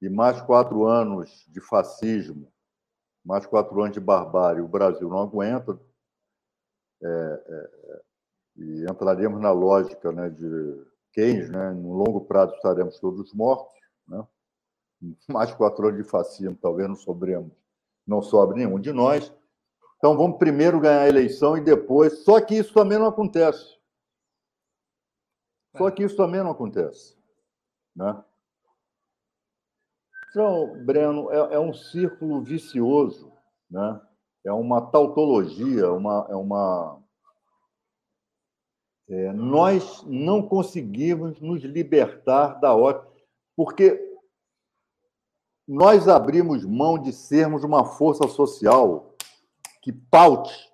[0.00, 2.52] E mais quatro anos de fascismo,
[3.24, 5.80] mais quatro anos de barbárie, o Brasil não aguenta.
[7.04, 8.02] É, é,
[8.56, 13.74] e entraremos na lógica né, de Keynes, né, no longo prazo estaremos todos mortos.
[14.08, 14.26] Né?
[15.28, 17.52] Mais quatro anos de fascismo, talvez não sobremos,
[18.06, 19.32] não sobre nenhum de nós.
[19.98, 22.24] Então vamos primeiro ganhar a eleição e depois.
[22.24, 23.78] Só que isso também não acontece.
[25.76, 27.16] Só que isso também não acontece.
[27.94, 28.24] Né?
[30.30, 33.32] Então, Breno, é, é um círculo vicioso,
[33.70, 34.00] né?
[34.44, 37.02] É uma tautologia, uma, é uma.
[39.08, 43.10] É, nós não conseguimos nos libertar da ótica,
[43.56, 44.00] porque
[45.66, 49.14] nós abrimos mão de sermos uma força social
[49.80, 50.72] que paute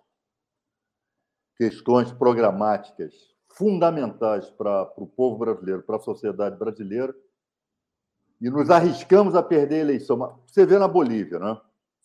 [1.57, 3.14] questões programáticas
[3.49, 7.14] fundamentais para, para o povo brasileiro, para a sociedade brasileira,
[8.41, 10.41] e nos arriscamos a perder a eleição.
[10.47, 11.61] Você vê na Bolívia, né?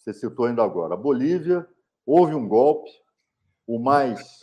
[0.06, 0.94] Você citou ainda agora.
[0.94, 1.68] A Bolívia
[2.06, 2.92] houve um golpe,
[3.66, 4.40] o mais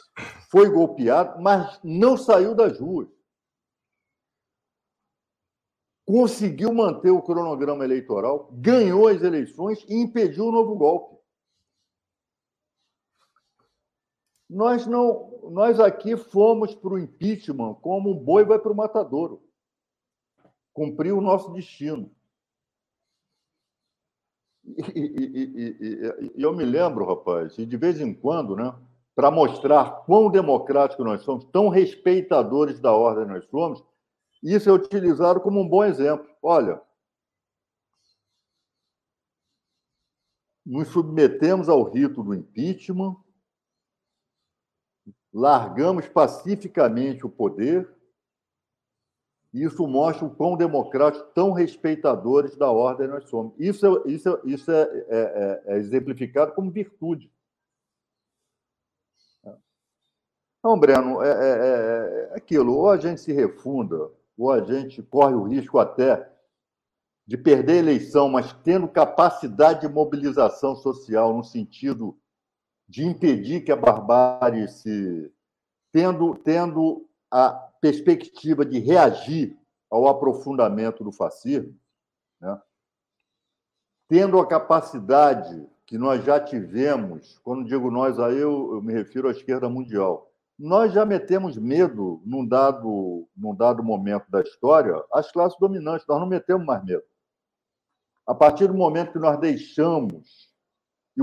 [0.51, 3.09] foi golpeado, mas não saiu das ruas.
[6.05, 11.23] Conseguiu manter o cronograma eleitoral, ganhou as eleições e impediu o novo golpe.
[14.51, 19.41] Nós não, nós aqui fomos para o impeachment como um boi vai para o matadouro.
[20.73, 22.11] Cumpriu o nosso destino.
[24.65, 25.43] E, e,
[25.81, 28.73] e, e, eu me lembro, rapaz, e de vez em quando, né,
[29.15, 33.85] para mostrar quão democrático nós somos, tão respeitadores da ordem nós somos,
[34.43, 36.27] isso é utilizado como um bom exemplo.
[36.43, 36.81] Olha,
[40.65, 43.17] nos submetemos ao rito do impeachment,
[45.33, 47.89] largamos pacificamente o poder.
[49.53, 53.53] Isso mostra o quão democrático, tão respeitadores da ordem nós somos.
[53.59, 57.31] Isso, é, isso, é, isso é, é, é, é exemplificado como virtude.
[60.59, 65.35] Então, Breno, é, é, é, aquilo: ou a gente se refunda, ou a gente corre
[65.35, 66.31] o risco até
[67.27, 72.17] de perder a eleição, mas tendo capacidade de mobilização social no sentido
[72.89, 75.33] de impedir que a barbárie se.
[75.91, 79.59] tendo, tendo a perspectiva de reagir
[79.91, 81.77] ao aprofundamento do fascismo,
[82.41, 82.59] né?
[84.09, 89.27] tendo a capacidade que nós já tivemos, quando digo nós, aí eu, eu me refiro
[89.27, 95.33] à esquerda mundial, nós já metemos medo num dado, num dado momento da história às
[95.33, 97.03] classes dominantes, nós não metemos mais medo.
[98.25, 100.53] A partir do momento que nós deixamos,
[101.17, 101.23] e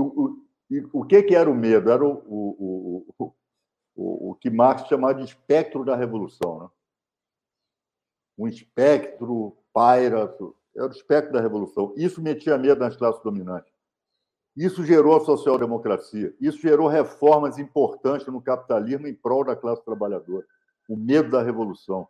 [0.92, 1.90] o que, que era o medo?
[1.90, 3.34] Era o, o, o,
[4.00, 6.60] o, o que Marx chamava de espectro da revolução.
[6.60, 6.68] Né?
[8.38, 10.34] Um espectro paira,
[10.74, 11.92] era o espectro da revolução.
[11.96, 13.70] Isso metia medo nas classes dominantes.
[14.56, 16.34] Isso gerou a social-democracia.
[16.40, 20.46] Isso gerou reformas importantes no capitalismo em prol da classe trabalhadora.
[20.88, 22.08] O medo da revolução.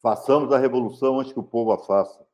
[0.00, 2.26] Façamos a revolução antes que o povo a faça.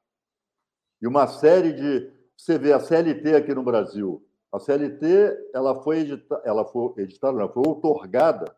[1.03, 2.13] E uma série de.
[2.37, 7.39] Você vê a CLT aqui no Brasil, a CLT ela foi, edita, ela foi editada,
[7.39, 8.57] ela foi otorgada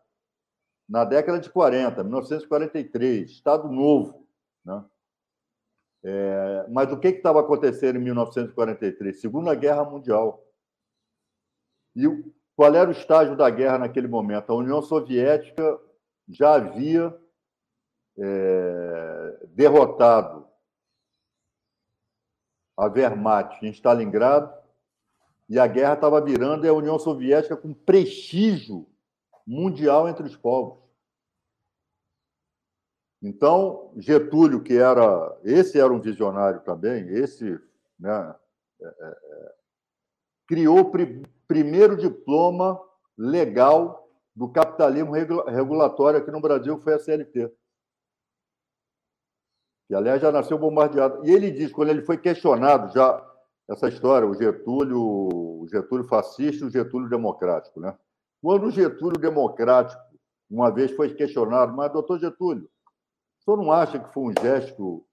[0.87, 4.27] na década de 40, 1943, Estado Novo.
[4.65, 4.83] Né?
[6.03, 9.19] É, mas o que estava acontecendo em 1943?
[9.19, 10.45] Segunda Guerra Mundial.
[11.95, 12.05] E
[12.55, 14.51] qual era o estágio da guerra naquele momento?
[14.51, 15.79] A União Soviética
[16.27, 17.17] já havia
[18.17, 20.47] é, derrotado
[22.77, 24.60] a Wehrmacht em Stalingrado,
[25.51, 28.87] e a guerra estava virando e a União Soviética com prestígio
[29.45, 30.79] mundial entre os povos.
[33.21, 35.37] Então, Getúlio, que era.
[35.43, 37.59] Esse era um visionário também, esse.
[37.99, 38.35] Né,
[38.81, 39.55] é, é, é
[40.47, 42.81] criou o pr primeiro diploma
[43.17, 47.51] legal do capitalismo regulatório aqui no Brasil, que foi a CLT.
[49.89, 51.25] Que, aliás, já nasceu bombardeado.
[51.25, 53.30] E ele diz, quando ele foi questionado, já
[53.71, 57.97] essa história, o Getúlio, o Getúlio fascista e o Getúlio democrático, né?
[58.41, 60.01] Quando o Getúlio democrático,
[60.49, 62.69] uma vez foi questionado, mas, doutor Getúlio,
[63.39, 65.05] o senhor não acha que foi um gesto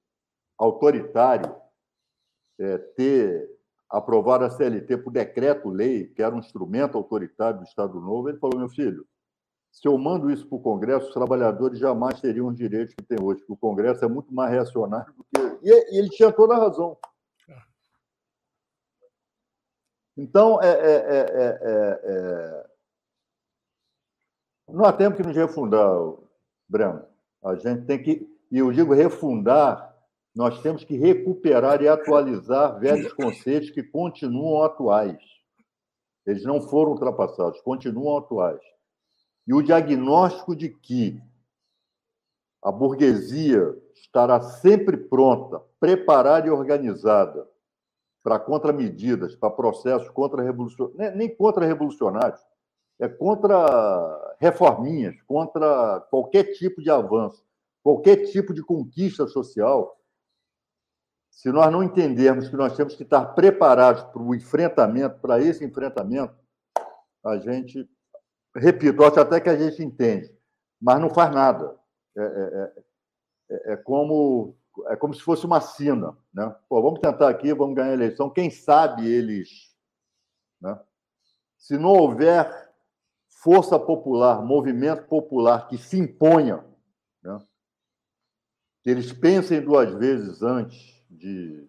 [0.58, 1.54] autoritário
[2.58, 3.48] é, ter
[3.88, 8.28] aprovado a CLT por decreto-lei, que era um instrumento autoritário do Estado Novo?
[8.28, 9.06] Ele falou, meu filho,
[9.70, 13.22] se eu mando isso para o Congresso, os trabalhadores jamais teriam os direitos que têm
[13.22, 15.58] hoje, porque o Congresso é muito mais reacionário do que.
[15.62, 16.96] E ele tinha toda a razão.
[20.18, 21.60] Então, é, é,
[22.02, 22.66] é,
[24.68, 25.88] não há tempo que nos refundar,
[26.68, 27.04] Breno.
[27.44, 29.96] A gente tem que, e eu digo refundar,
[30.34, 35.22] nós temos que recuperar e atualizar velhos conceitos que continuam atuais.
[36.26, 38.60] Eles não foram ultrapassados, continuam atuais.
[39.46, 41.22] E o diagnóstico de que
[42.60, 47.48] a burguesia estará sempre pronta, preparada e organizada
[48.22, 52.40] para contramedidas, para processos contra-revolucionários, nem contra-revolucionários,
[53.00, 57.44] é contra reforminhas, contra qualquer tipo de avanço,
[57.82, 59.96] qualquer tipo de conquista social.
[61.30, 65.64] Se nós não entendermos que nós temos que estar preparados para o enfrentamento, para esse
[65.64, 66.34] enfrentamento,
[67.24, 67.88] a gente,
[68.56, 70.36] repito, acho até que a gente entende,
[70.80, 71.78] mas não faz nada.
[72.16, 72.72] É, é,
[73.50, 76.54] é, é como é como se fosse uma sina, né?
[76.68, 78.30] Pô, vamos tentar aqui, vamos ganhar a eleição.
[78.30, 79.74] Quem sabe eles,
[80.60, 80.78] né?
[81.56, 82.68] Se não houver
[83.28, 86.64] força popular, movimento popular que se imponha,
[87.22, 87.40] né?
[88.82, 91.68] que eles pensem duas vezes antes de,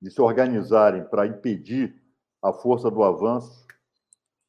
[0.00, 2.02] de se organizarem para impedir
[2.42, 3.66] a força do avanço,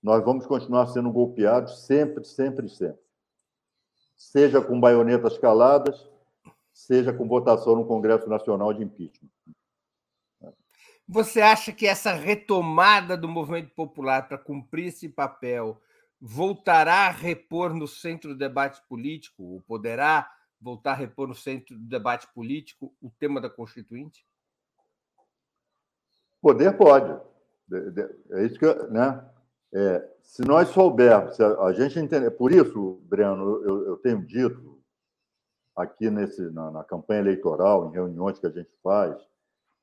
[0.01, 3.01] nós vamos continuar sendo golpeados sempre, sempre, sempre.
[4.15, 6.07] Seja com baionetas caladas,
[6.75, 9.29] seja com votação no Congresso Nacional de impeachment.
[11.07, 15.81] Você acha que essa retomada do movimento popular para cumprir esse papel
[16.19, 21.77] voltará a repor no centro do debate político, ou poderá voltar a repor no centro
[21.77, 24.25] do debate político o tema da Constituinte?
[26.41, 27.21] Poder pode.
[28.31, 29.23] É isso que, né?
[29.73, 34.75] É, se nós soubermos, se a, gente entender, por isso, Breno, eu, eu tenho dito
[35.75, 39.15] aqui nesse, na, na, campanha eleitoral, em reuniões que a gente faz,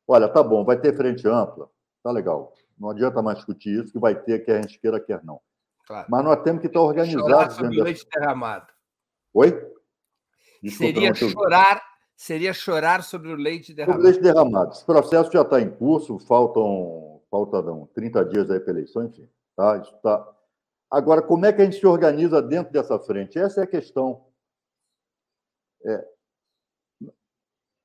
[0.07, 1.68] olha, tá bom, vai ter frente ampla,
[2.03, 2.55] tá legal.
[2.78, 5.40] Não adianta mais discutir isso, que vai ter, quer a gente queira, quer não.
[5.86, 6.07] Claro.
[6.09, 7.30] Mas nós temos que estar organizados.
[7.30, 8.66] Chorar sobre o leite derramado.
[9.34, 9.51] Oi?
[10.62, 11.82] Desculpa, seria chorar,
[12.16, 14.03] seria chorar sobre o leite derramado.
[14.03, 14.72] Sobre o leite derramado.
[14.72, 19.28] Esse processo já está em curso, faltam, faltam 30 dias aí para a eleição, enfim.
[19.57, 19.76] Tá?
[19.78, 20.26] Isso tá...
[20.90, 23.38] Agora, como é que a gente se organiza dentro dessa frente?
[23.38, 24.24] Essa é a questão.
[25.85, 26.09] É,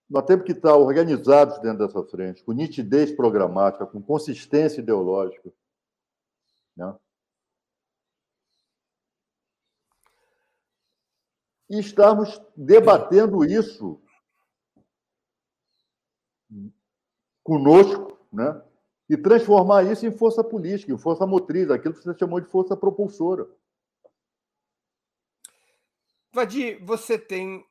[0.09, 5.51] nós temos que estar organizados dentro dessa frente, com nitidez programática, com consistência ideológica.
[6.75, 6.95] Né?
[11.69, 14.01] e estarmos debatendo isso
[17.43, 18.63] conosco, né?
[19.09, 22.75] E transformar isso em força política, em força motriz, aquilo que você chamou de força
[22.75, 23.47] propulsora.
[26.33, 27.65] Vadir, você tem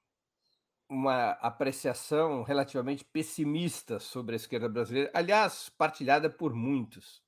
[0.89, 7.23] uma apreciação relativamente pessimista sobre a esquerda brasileira, aliás, partilhada por muitos.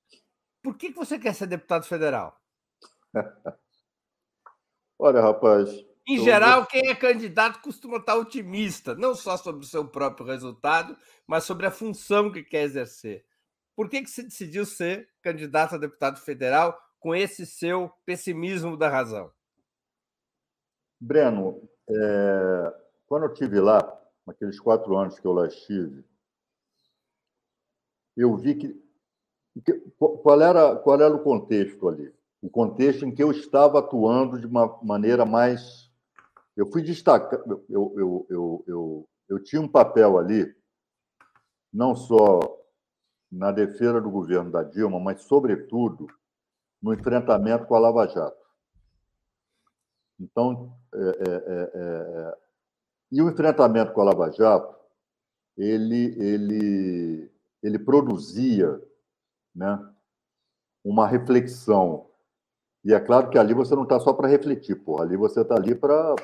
[0.62, 2.40] Por que você quer ser deputado federal?
[4.98, 5.70] Olha, rapaz,
[6.08, 10.96] em geral, quem é candidato costuma estar otimista, não só sobre o seu próprio resultado,
[11.26, 13.26] mas sobre a função que quer exercer.
[13.76, 18.88] Por que, que se decidiu ser candidato a deputado federal com esse seu pessimismo da
[18.88, 19.30] razão?
[20.98, 22.87] Breno, é...
[23.08, 23.80] quando eu estive lá,
[24.26, 26.04] naqueles quatro anos que eu lá estive,
[28.16, 28.88] eu vi que.
[29.98, 32.14] Qual era, qual era o contexto ali?
[32.40, 35.88] O contexto em que eu estava atuando de uma maneira mais
[36.58, 40.52] eu fui destacar, eu, eu, eu, eu, eu tinha um papel ali,
[41.72, 42.40] não só
[43.30, 46.08] na defesa do governo da Dilma, mas, sobretudo,
[46.82, 48.44] no enfrentamento com a Lava Jato.
[50.18, 52.38] Então, é, é, é, é,
[53.10, 54.74] e o enfrentamento com a Lava Jato,
[55.56, 57.30] ele, ele,
[57.62, 58.80] ele produzia
[59.54, 59.92] né,
[60.84, 62.08] uma reflexão.
[62.84, 65.04] E é claro que ali você não está só para refletir, porra.
[65.04, 66.14] ali você está ali para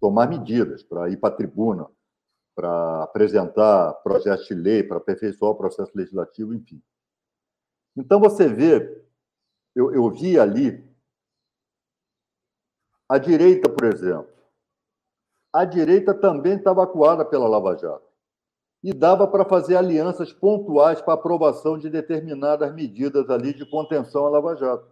[0.00, 1.86] tomar medidas, para ir para a tribuna,
[2.54, 6.82] para apresentar projetos de lei, para aperfeiçoar o processo legislativo, enfim.
[7.96, 9.04] Então você vê,
[9.74, 10.82] eu, eu vi ali
[13.08, 14.35] a direita, por exemplo.
[15.56, 18.06] A direita também estava acuada pela Lava Jato
[18.84, 24.28] e dava para fazer alianças pontuais para aprovação de determinadas medidas ali de contenção à
[24.28, 24.86] Lava Jato.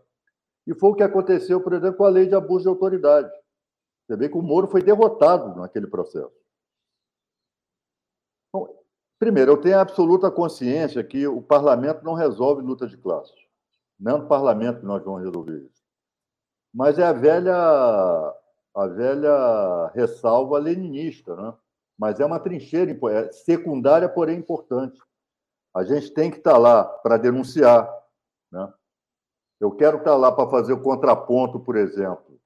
[0.66, 3.30] E foi o que aconteceu, por exemplo, com a lei de abuso de autoridade.
[4.06, 6.32] Você vê que o Moro foi derrotado naquele processo.
[8.50, 8.66] Bom,
[9.18, 13.36] primeiro, eu tenho a absoluta consciência que o parlamento não resolve luta de classes.
[14.00, 15.84] Não é no parlamento que nós vamos resolver isso.
[16.72, 18.34] Mas é a velha,
[18.74, 21.54] a velha ressalva leninista, né?
[21.96, 25.00] Mas é uma trincheira é secundária, porém importante.
[25.72, 27.88] A gente tem que estar lá para denunciar.
[28.50, 28.72] Né?
[29.60, 32.40] Eu quero estar lá para fazer o contraponto, por exemplo,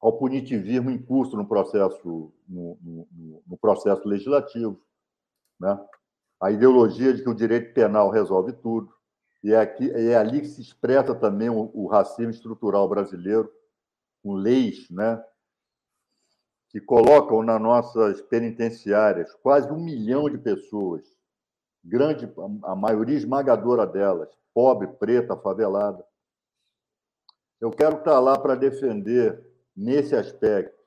[0.00, 4.80] ao punitivismo em curso no processo, no, no, no processo legislativo.
[5.58, 5.78] Né?
[6.40, 8.92] A ideologia de que o direito penal resolve tudo.
[9.42, 13.50] E é, aqui, é ali que se expressa também o, o racismo estrutural brasileiro,
[14.22, 15.22] com leis né,
[16.70, 21.04] que colocam nas nossas penitenciárias quase um milhão de pessoas,
[21.84, 22.32] grande,
[22.64, 26.04] a maioria esmagadora delas, pobre, preta, favelada.
[27.60, 29.44] Eu quero estar lá para defender,
[29.76, 30.80] nesse aspecto,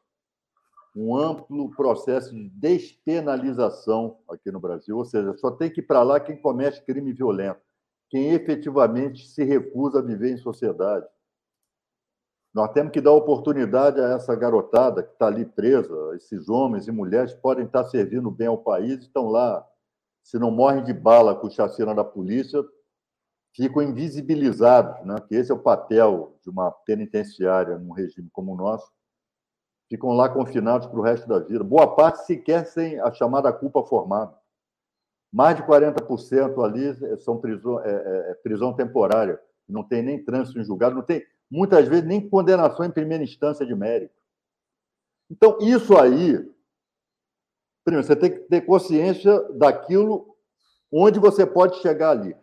[0.95, 6.03] um amplo processo de despenalização aqui no Brasil, ou seja, só tem que ir para
[6.03, 7.61] lá quem comete crime violento,
[8.09, 11.07] quem efetivamente se recusa a viver em sociedade.
[12.53, 16.91] Nós temos que dar oportunidade a essa garotada que está ali presa, esses homens e
[16.91, 19.67] mulheres podem estar servindo bem ao país, estão lá,
[20.23, 22.63] se não morrem de bala com chacina da polícia,
[23.55, 25.15] ficam invisibilizados, né?
[25.27, 28.91] que esse é o papel de uma penitenciária num regime como o nosso,
[29.89, 31.63] ficam lá confinados para o resto da vida.
[31.63, 34.35] Boa parte sequer sem a chamada culpa formada.
[35.31, 40.59] Mais de 40% ali são prisão, é, é, é, prisão temporária, não tem nem trânsito
[40.59, 41.23] em julgado, não tem,
[41.53, 44.15] muitas vezes, nem condenação em primeira instância de mérito.
[45.29, 46.51] Então, isso aí,
[47.85, 50.35] primeiro, você tem que ter consciência daquilo
[50.91, 52.35] onde você pode chegar ali.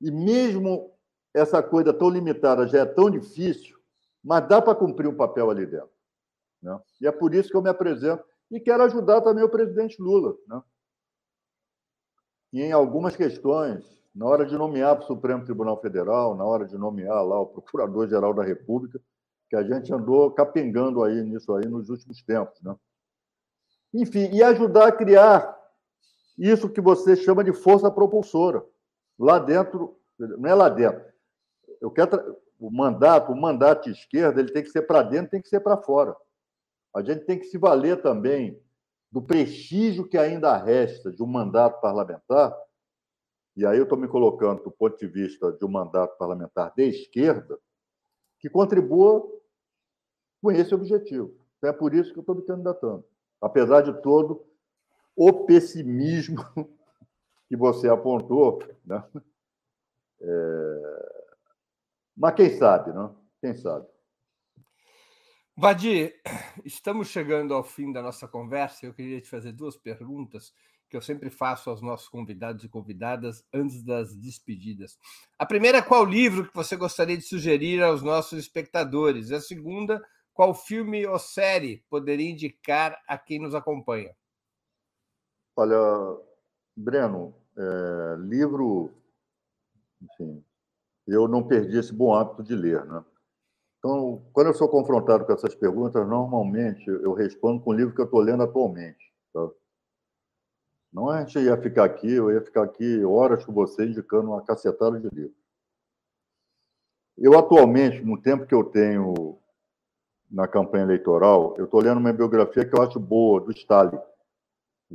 [0.00, 0.90] E mesmo
[1.34, 3.78] essa coisa tão limitada já é tão difícil,
[4.24, 5.90] mas dá para cumprir um papel ali dentro.
[6.62, 6.80] Né?
[7.02, 10.34] E é por isso que eu me apresento e quero ajudar também o presidente Lula.
[10.46, 10.62] Né?
[12.54, 16.66] E em algumas questões, na hora de nomear para o Supremo Tribunal Federal, na hora
[16.66, 19.00] de nomear lá o Procurador-Geral da República,
[19.48, 22.60] que a gente andou capengando aí nisso aí nos últimos tempos.
[22.62, 22.74] Né?
[23.94, 25.58] Enfim, e ajudar a criar
[26.38, 28.64] isso que você chama de força propulsora.
[29.18, 31.04] Lá dentro, não é lá dentro.
[31.80, 35.42] Eu quero o mandato, o mandato de esquerda, ele tem que ser para dentro, tem
[35.42, 36.16] que ser para fora.
[36.94, 38.60] A gente tem que se valer também
[39.10, 42.56] do prestígio que ainda resta de um mandato parlamentar,
[43.56, 46.84] e aí eu estou me colocando do ponto de vista de um mandato parlamentar de
[46.84, 47.58] esquerda,
[48.38, 49.22] que contribua
[50.40, 51.36] com esse objetivo.
[51.58, 53.04] Então, é por isso que eu estou me candidatando.
[53.40, 54.44] Apesar de todo
[55.14, 56.42] o pessimismo
[57.46, 59.04] que você apontou, né?
[60.20, 61.22] É...
[62.16, 63.16] mas quem sabe, não?
[63.40, 63.86] Quem sabe?
[65.54, 66.20] Vadir,
[66.64, 68.86] estamos chegando ao fim da nossa conversa.
[68.86, 70.54] Eu queria te fazer duas perguntas
[70.92, 74.98] que eu sempre faço aos nossos convidados e convidadas antes das despedidas.
[75.38, 79.32] A primeira é qual livro que você gostaria de sugerir aos nossos espectadores?
[79.32, 84.14] A segunda, qual filme ou série poderia indicar a quem nos acompanha?
[85.56, 85.78] Olha,
[86.76, 88.92] Breno, é, livro,
[89.98, 90.44] enfim,
[91.06, 93.02] eu não perdi esse bom hábito de ler, né?
[93.78, 98.00] Então, quando eu sou confrontado com essas perguntas, normalmente eu respondo com o livro que
[98.02, 99.10] eu estou lendo atualmente.
[99.32, 99.48] Tá?
[100.92, 104.28] Não é a gente ia ficar aqui, eu ia ficar aqui horas com você indicando
[104.28, 105.34] uma cacetada de livro.
[107.16, 109.38] Eu, atualmente, no tempo que eu tenho
[110.30, 113.98] na campanha eleitoral, eu estou lendo uma biografia que eu acho boa, do Stalin,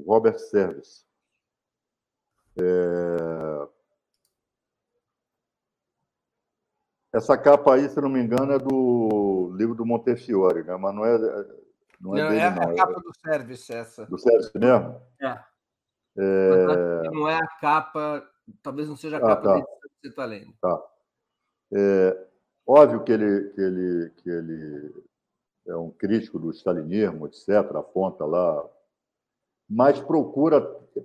[0.05, 1.05] Robert Service.
[2.59, 3.67] É...
[7.13, 10.75] Essa capa aí, se não me engano, é do livro do Montefiore, né?
[10.75, 11.17] mas não é,
[11.99, 12.71] não é, não, dele, é não.
[12.71, 14.05] a capa do Service, essa.
[14.05, 15.01] Do Service mesmo?
[15.21, 15.46] É.
[16.17, 17.09] é...
[17.11, 18.27] Não é a capa,
[18.61, 19.61] talvez não seja a ah, capa tá.
[19.61, 19.67] que
[20.01, 20.53] você está lendo.
[20.61, 20.83] Tá.
[21.73, 22.27] É,
[22.65, 25.03] óbvio que ele, que, ele, que ele
[25.67, 28.67] é um crítico do stalinismo, etc., aponta lá
[29.69, 30.61] mas procura,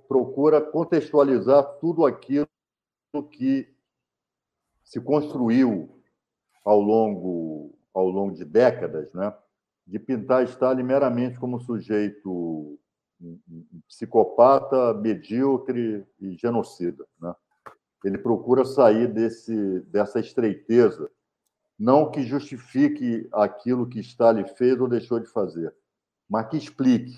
[0.07, 2.47] procura contextualizar tudo aquilo
[3.29, 3.67] que
[4.83, 6.01] se construiu
[6.63, 9.35] ao longo, ao longo de décadas, né?
[9.85, 12.79] de pintar Stalin meramente como sujeito
[13.87, 17.05] psicopata, medíocre e genocida.
[17.21, 17.33] Né?
[18.03, 21.09] Ele procura sair desse, dessa estreiteza,
[21.77, 25.73] não que justifique aquilo que Stalin fez ou deixou de fazer,
[26.29, 27.17] mas que explique,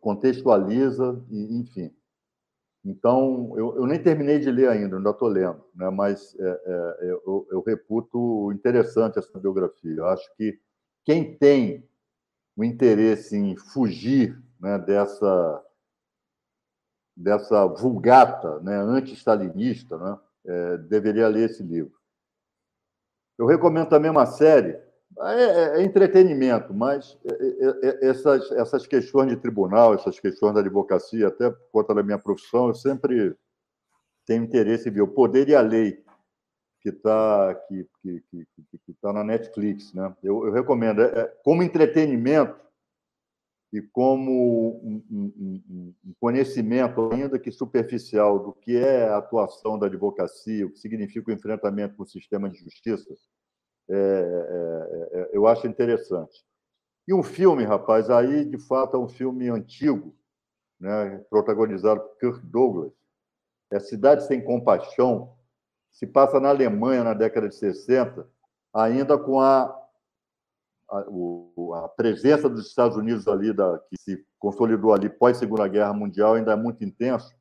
[0.00, 1.92] contextualiza, e, enfim.
[2.84, 5.90] Então, eu, eu, nem terminei de ler ainda, ainda estou lendo, né?
[5.90, 9.94] mas é, é, eu, eu, reputo interessante essa biografia.
[9.94, 10.58] Eu acho que
[11.04, 11.86] quem tem
[12.56, 15.64] o interesse em fugir né, dessa,
[17.16, 21.96] dessa vulgata né, anti-stalinista né, é, deveria ler esse livro.
[23.38, 24.80] Eu recomendo também uma série
[25.20, 30.54] é, é, é entretenimento, mas é, é, é, essas, essas questões de tribunal, essas questões
[30.54, 33.34] da advocacia, até por conta da minha profissão, eu sempre
[34.26, 36.04] tenho interesse em ver o poder e a lei
[36.80, 39.92] que está que, que, que, que tá na Netflix.
[39.92, 40.14] Né?
[40.22, 41.02] Eu, eu recomendo.
[41.42, 42.67] como entretenimento
[43.72, 49.86] e como um, um, um, conhecimento, ainda que superficial, do que é a atuação da
[49.86, 53.14] advocacia, o que significa o enfrentamento com o sistema de justiça,
[53.90, 56.44] é, é, é, eu acho interessante.
[57.06, 60.14] E um filme, rapaz, aí de fato é um filme antigo,
[60.80, 62.92] né, protagonizado por Kirk Douglas.
[63.70, 65.36] É Cidade Sem Compaixão,
[65.90, 68.26] se passa na Alemanha na década de 60,
[68.72, 69.77] ainda com a,
[70.90, 75.92] a, a presença dos Estados Unidos ali, da, que se consolidou ali pós Segunda Guerra
[75.92, 77.34] Mundial, ainda é muito intenso.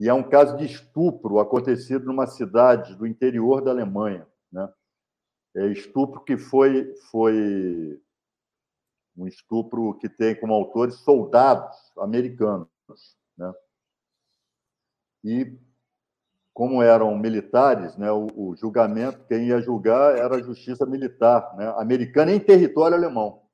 [0.00, 4.26] E é um caso de estupro acontecido numa cidade do interior da Alemanha.
[4.50, 4.68] Né?
[5.58, 8.00] é, estupro que foi, foi
[9.16, 12.68] um estupro que tem como autores soldados americanos.
[13.36, 13.52] Né?
[15.24, 15.58] E,
[16.58, 21.72] como eram militares, né, o, o, julgamento, quem ia julgar era a justiça militar né,
[21.76, 23.44] americana em território alemão.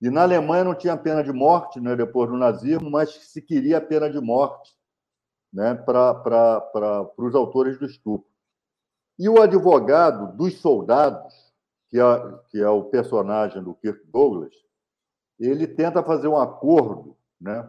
[0.00, 3.76] E na Alemanha não tinha pena de morte, né, depois do nazismo, mas se queria
[3.76, 4.74] a pena de morte
[5.52, 8.26] né, para os autores do estupro.
[9.18, 11.52] E o advogado dos soldados,
[11.90, 14.54] que é, que é o personagem do Kirk Douglas,
[15.38, 17.68] ele tenta fazer um acordo né,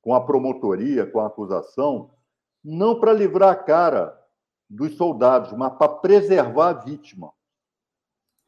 [0.00, 2.14] com a promotoria, com a acusação,
[2.64, 4.18] não para livrar a cara
[4.68, 7.32] dos soldados, mas para preservar a vítima.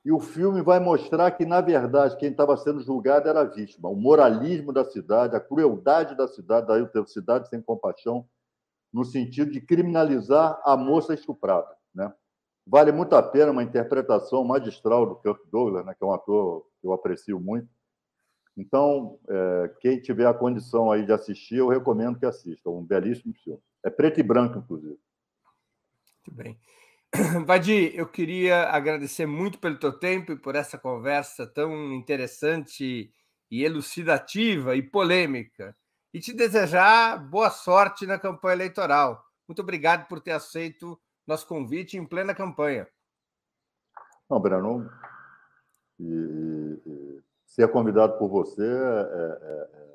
[0.04, 3.88] E o filme vai mostrar que, na verdade, quem estava sendo julgado era a vítima.
[3.88, 8.24] O moralismo da cidade, a crueldade da cidade, daí o cidade sem compaixão,
[8.92, 11.76] no sentido de criminalizar a moça estuprada.
[11.92, 12.12] Né?
[12.66, 16.66] Vale muito a pena uma interpretação magistral do Kirk Douglas, né, que é um ator
[16.80, 17.68] que eu aprecio muito.
[18.56, 22.70] Então, é, quem tiver a condição aí de assistir, eu recomendo que assista.
[22.70, 23.60] Um belíssimo filme.
[23.86, 24.98] É preto e branco, inclusive.
[26.26, 26.58] Muito bem.
[27.46, 33.12] Vadir, eu queria agradecer muito pelo teu tempo e por essa conversa tão interessante
[33.48, 35.76] e elucidativa e polêmica.
[36.12, 39.24] E te desejar boa sorte na campanha eleitoral.
[39.46, 42.88] Muito obrigado por ter aceito nosso convite em plena campanha.
[44.28, 44.90] Não, Breno,
[46.00, 49.85] e, e, ser convidado por você é, é, é,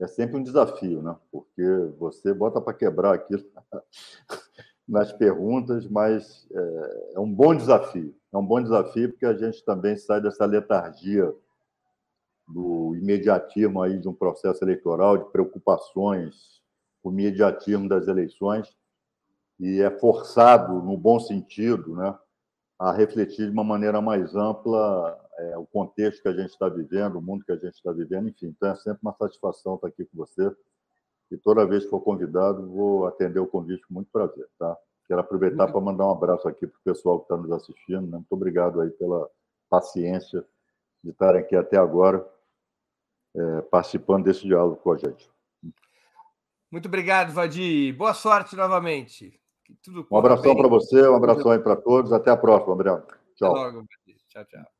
[0.00, 1.16] é sempre um desafio, né?
[1.30, 1.62] Porque
[1.98, 3.34] você bota para quebrar aqui
[4.88, 8.14] nas perguntas, mas é, é um bom desafio.
[8.32, 11.32] É um bom desafio porque a gente também sai dessa letargia
[12.48, 16.60] do imediatismo aí de um processo eleitoral, de preocupações
[17.02, 18.76] o imediatismo das eleições
[19.58, 22.18] e é forçado, no bom sentido, né,
[22.78, 27.16] a refletir de uma maneira mais ampla é, o contexto que a gente está vivendo,
[27.16, 28.46] o mundo que a gente está vivendo, enfim.
[28.46, 30.50] Então é sempre uma satisfação estar aqui com você.
[31.30, 34.76] E toda vez que for convidado, vou atender o convite com muito prazer, tá?
[35.06, 38.02] Quero aproveitar para mandar um abraço aqui para o pessoal que está nos assistindo.
[38.02, 38.18] Né?
[38.18, 39.28] Muito obrigado aí pela
[39.68, 40.44] paciência
[41.02, 42.24] de estarem aqui até agora,
[43.34, 45.28] é, participando desse diálogo com a gente.
[46.70, 47.92] Muito obrigado, Vadir.
[47.96, 49.40] Boa sorte novamente
[50.10, 52.12] um abração para você, um abração aí para todos.
[52.12, 53.04] Até a próxima, Adriano.
[53.36, 53.54] Tchau.
[53.54, 53.86] Até logo,
[54.28, 54.79] tchau, tchau.